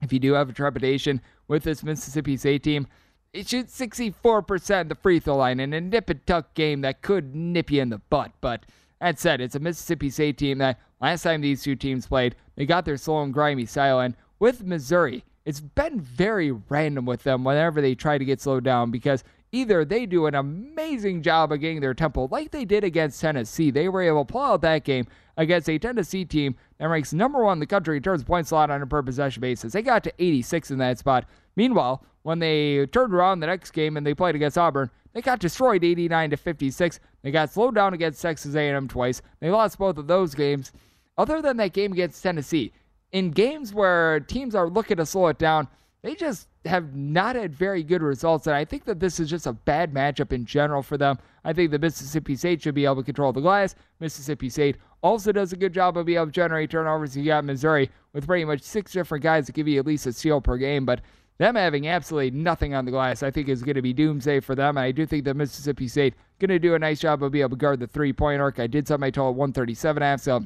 [0.02, 2.88] if you do have a trepidation with this Mississippi State team,
[3.36, 7.36] it shoots 64% the free throw line in a nip and tuck game that could
[7.36, 8.32] nip you in the butt.
[8.40, 8.66] But
[9.02, 12.66] that said, it's a Mississippi State team that last time these two teams played, they
[12.66, 14.00] got their slow and grimy style.
[14.00, 18.64] And with Missouri, it's been very random with them whenever they try to get slowed
[18.64, 22.84] down because either they do an amazing job of getting their tempo like they did
[22.84, 23.70] against Tennessee.
[23.70, 25.08] They were able to pull out that game
[25.38, 28.52] against a Tennessee team that ranks number one in the country in terms of points
[28.52, 29.74] allowed on a per possession basis.
[29.74, 31.26] They got to 86 in that spot.
[31.56, 35.38] Meanwhile, when they turned around the next game and they played against Auburn, they got
[35.38, 37.00] destroyed 89 to 56.
[37.22, 39.22] They got slowed down against Texas A&M twice.
[39.42, 40.72] They lost both of those games.
[41.20, 42.74] Other than that game against Tennessee,
[43.12, 45.68] in games where teams are looking to slow it down,
[46.02, 48.48] they just have not had very good results.
[48.48, 51.20] And I think that this is just a bad matchup in general for them.
[51.44, 53.76] I think that Mississippi State should be able to control the glass.
[54.00, 57.16] Mississippi State also does a good job of being able to generate turnovers.
[57.16, 60.14] You got Missouri with pretty much six different guys that give you at least a
[60.14, 61.02] steal per game, but
[61.38, 64.56] them having absolutely nothing on the glass, I think, is going to be doomsday for
[64.56, 64.78] them.
[64.78, 67.44] And I do think that Mississippi State going to do a nice job of being
[67.44, 68.60] able to guard the three point arc.
[68.60, 70.46] I did set my total 137 half, so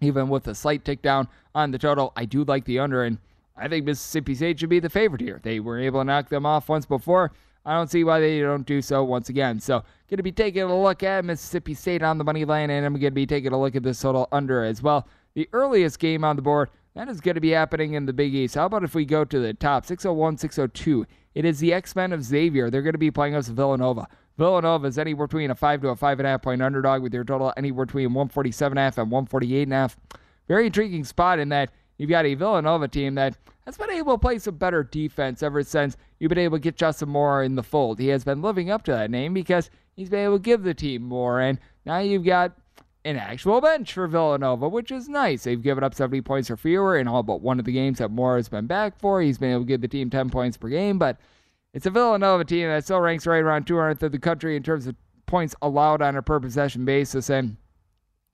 [0.00, 3.18] even with a slight tick down on the total, I do like the under, and
[3.56, 5.40] I think Mississippi State should be the favorite here.
[5.42, 7.32] They were able to knock them off once before.
[7.64, 9.60] I don't see why they don't do so once again.
[9.60, 12.86] So, going to be taking a look at Mississippi State on the money line, and
[12.86, 15.06] I'm going to be taking a look at this total under as well.
[15.34, 18.34] The earliest game on the board that is going to be happening in the Big
[18.34, 18.54] East.
[18.54, 21.06] How about if we go to the top 601, 602?
[21.34, 22.70] It is the X Men of Xavier.
[22.70, 24.08] They're going to be playing us Villanova.
[24.36, 27.12] Villanova is anywhere between a five to a five and a half point underdog with
[27.12, 29.96] their total anywhere between 147 and a half and 148 and a half.
[30.48, 33.36] Very intriguing spot in that you've got a Villanova team that
[33.66, 36.76] has been able to play some better defense ever since you've been able to get
[36.76, 38.00] Justin Moore in the fold.
[38.00, 40.74] He has been living up to that name because he's been able to give the
[40.74, 41.40] team more.
[41.40, 42.56] And now you've got
[43.04, 45.44] an actual bench for Villanova, which is nice.
[45.44, 48.10] They've given up 70 points or fewer in all but one of the games that
[48.10, 49.22] Moore has been back for.
[49.22, 51.18] He's been able to give the team 10 points per game, but
[51.72, 54.86] it's a Villanova team that still ranks right around 200th of the country in terms
[54.86, 54.96] of
[55.26, 57.30] points allowed on a per possession basis.
[57.30, 57.56] And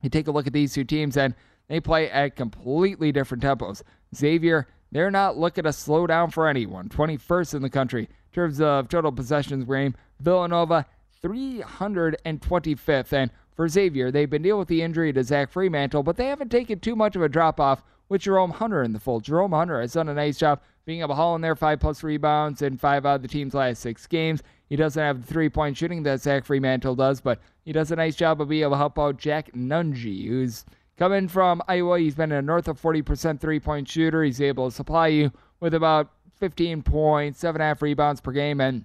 [0.03, 1.35] you take a look at these two teams, and
[1.69, 3.83] they play at completely different tempos.
[4.15, 6.89] Xavier, they're not looking to slow down for anyone.
[6.89, 9.95] 21st in the country in terms of total possessions game.
[10.21, 10.87] Villanova,
[11.23, 13.13] 325th.
[13.13, 16.51] And for Xavier, they've been dealing with the injury to Zach Freemantle, but they haven't
[16.51, 19.25] taken too much of a drop off with Jerome Hunter in the fold.
[19.25, 22.03] Jerome Hunter has done a nice job being able to haul in there five plus
[22.03, 24.43] rebounds in five out of the team's last six games.
[24.69, 27.97] He doesn't have the three point shooting that Zach Freemantle does, but he does a
[27.97, 30.65] nice job of being able to help out Jack Nunge, who's
[30.97, 31.99] coming from Iowa.
[31.99, 34.23] He's been a north of 40% three point shooter.
[34.23, 38.33] He's able to supply you with about 15 points, seven and a half rebounds per
[38.33, 38.85] game, and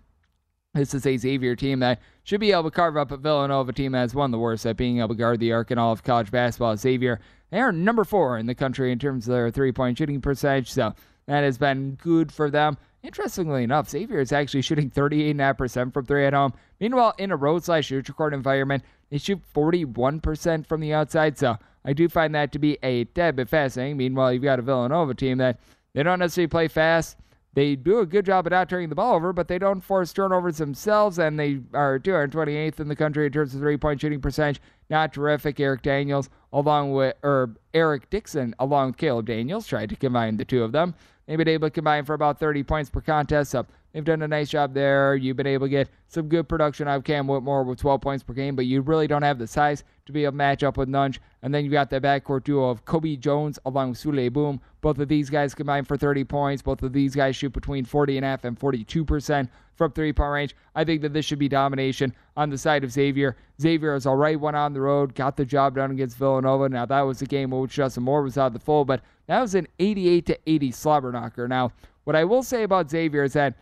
[0.74, 3.91] this is a Xavier team that should be able to carve up a Villanova team
[3.91, 5.91] that is one of the worst at being able to guard the arc in all
[5.91, 6.78] of college basketball.
[6.78, 7.19] Xavier,
[7.49, 10.72] they are number four in the country in terms of their three point shooting percentage,
[10.72, 10.93] so
[11.28, 12.78] that has been good for them.
[13.03, 16.53] Interestingly enough, Xavier is actually shooting 38.5% from three at home.
[16.80, 21.57] Meanwhile, in a road slash neutral court environment, they shoot 41% from the outside, so
[21.84, 23.97] I do find that to be a tad bit fascinating.
[23.97, 25.59] Meanwhile, you've got a Villanova team that
[25.93, 27.17] they don't necessarily play fast.
[27.54, 30.14] They do a good job at not turning the ball over, but they don't force
[30.14, 34.62] turnovers themselves, and they are 228th in the country in terms of three-point shooting percentage.
[34.89, 35.60] Not terrific.
[35.60, 40.45] Eric Daniels, along with or Eric Dixon, along with Caleb Daniels, tried to combine the
[40.45, 40.95] two of them.
[41.28, 43.54] They've been able to combine for about 30 points per contest.
[43.94, 45.16] They've done a nice job there.
[45.16, 48.24] You've been able to get some good production out of Cam Whitmore with 12 points
[48.24, 50.78] per game, but you really don't have the size to be able to match up
[50.78, 51.20] with Nunge.
[51.42, 54.62] And then you got that backcourt duo of Colby Jones along with Souley Boum.
[54.80, 56.62] Both of these guys combined for 30 points.
[56.62, 60.56] Both of these guys shoot between 40.5 and 42% from three point range.
[60.76, 63.36] I think that this should be domination on the side of Xavier.
[63.60, 66.70] Xavier is all right, went on the road, got the job done against Villanova.
[66.70, 69.02] Now, that was a game in which Justin Moore was out of the fold, but
[69.28, 71.48] that was an 88 to 80 slobber knocker.
[71.48, 71.72] Now,
[72.04, 73.56] what I will say about Xavier is that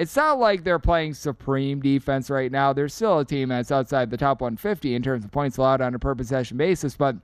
[0.00, 2.72] it's not like they're playing supreme defense right now.
[2.72, 5.94] They're still a team that's outside the top 150 in terms of points allowed on
[5.94, 7.16] a per possession basis, but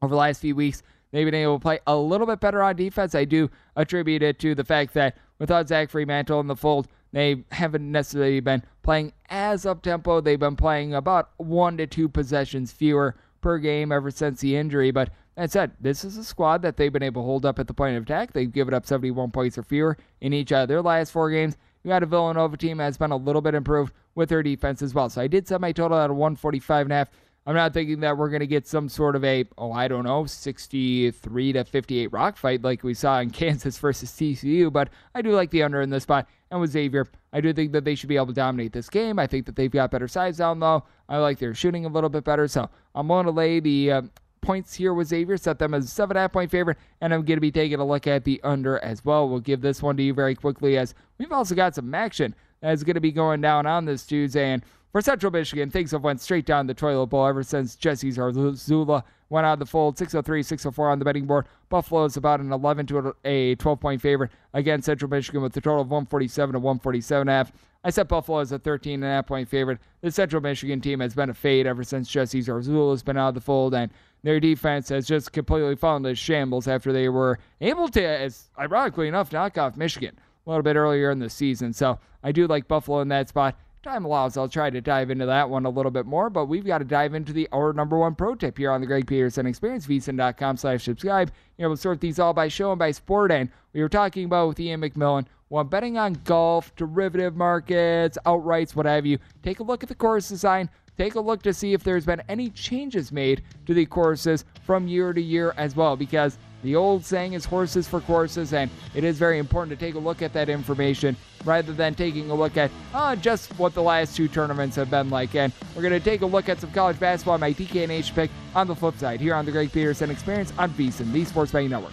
[0.00, 2.76] over the last few weeks, they've been able to play a little bit better on
[2.76, 3.16] defense.
[3.16, 7.42] I do attribute it to the fact that without Zach Freemantle in the fold, they
[7.50, 10.20] haven't necessarily been playing as up tempo.
[10.20, 14.92] They've been playing about one to two possessions fewer per game ever since the injury.
[14.92, 17.66] But that said, this is a squad that they've been able to hold up at
[17.66, 18.32] the point of attack.
[18.32, 21.56] They've given up 71 points or fewer in each of their last four games.
[21.82, 24.94] You got a Villanova team that's been a little bit improved with their defense as
[24.94, 25.08] well.
[25.08, 27.08] So I did set my total at a 145 and a half.
[27.46, 30.04] I'm not thinking that we're going to get some sort of a, oh, I don't
[30.04, 35.22] know, 63 to 58 rock fight like we saw in Kansas versus TCU, but I
[35.22, 36.28] do like the under in this spot.
[36.50, 39.18] And with Xavier, I do think that they should be able to dominate this game.
[39.18, 40.84] I think that they've got better size down low.
[41.08, 42.48] I like their shooting a little bit better.
[42.48, 44.02] So I'm going to lay the uh,
[44.40, 47.12] points here with Xavier, set them as a seven and a half point favorite, and
[47.12, 49.28] I'm going to be taking a look at the under as well.
[49.28, 52.82] We'll give this one to you very quickly as we've also got some action that's
[52.82, 54.52] going to be going down on this Tuesday.
[54.52, 54.62] And
[54.92, 59.02] for Central Michigan, things have went straight down the toilet bowl ever since Jesse Zarzuela
[59.28, 59.98] went out of the fold.
[59.98, 61.46] 603, 604 on the betting board.
[61.68, 65.60] Buffalo is about an 11 to a 12 point favorite against Central Michigan with a
[65.60, 67.52] total of 147 to 147 half.
[67.84, 69.78] I set Buffalo as a 13 and a half point favorite.
[70.00, 73.28] The Central Michigan team has been a fade ever since Jesse Zarzuela has been out
[73.28, 77.38] of the fold, and their defense has just completely fallen to shambles after they were
[77.60, 81.72] able to, as ironically enough, knock off Michigan a little bit earlier in the season.
[81.72, 85.26] So I do like Buffalo in that spot time allows, I'll try to dive into
[85.26, 86.30] that one a little bit more.
[86.30, 88.86] But we've got to dive into the our number one pro tip here on the
[88.86, 91.32] Greg Peterson Experience, vsin.com slash subscribe.
[91.56, 93.32] You know, we'll sort these all by show and by sport.
[93.32, 98.74] And we were talking about with Ian McMillan, well, betting on golf, derivative markets, outrights,
[98.74, 99.18] what have you.
[99.42, 100.68] Take a look at the course design.
[100.98, 104.88] Take a look to see if there's been any changes made to the courses from
[104.88, 109.04] year to year as well, because the old saying is horses for courses, and it
[109.04, 112.56] is very important to take a look at that information rather than taking a look
[112.56, 115.36] at uh, just what the last two tournaments have been like.
[115.36, 118.66] And we're going to take a look at some college basketball, my DKNH pick on
[118.66, 121.92] the flip side here on the Greg Peterson Experience on VSiN, the Sports Betting Network.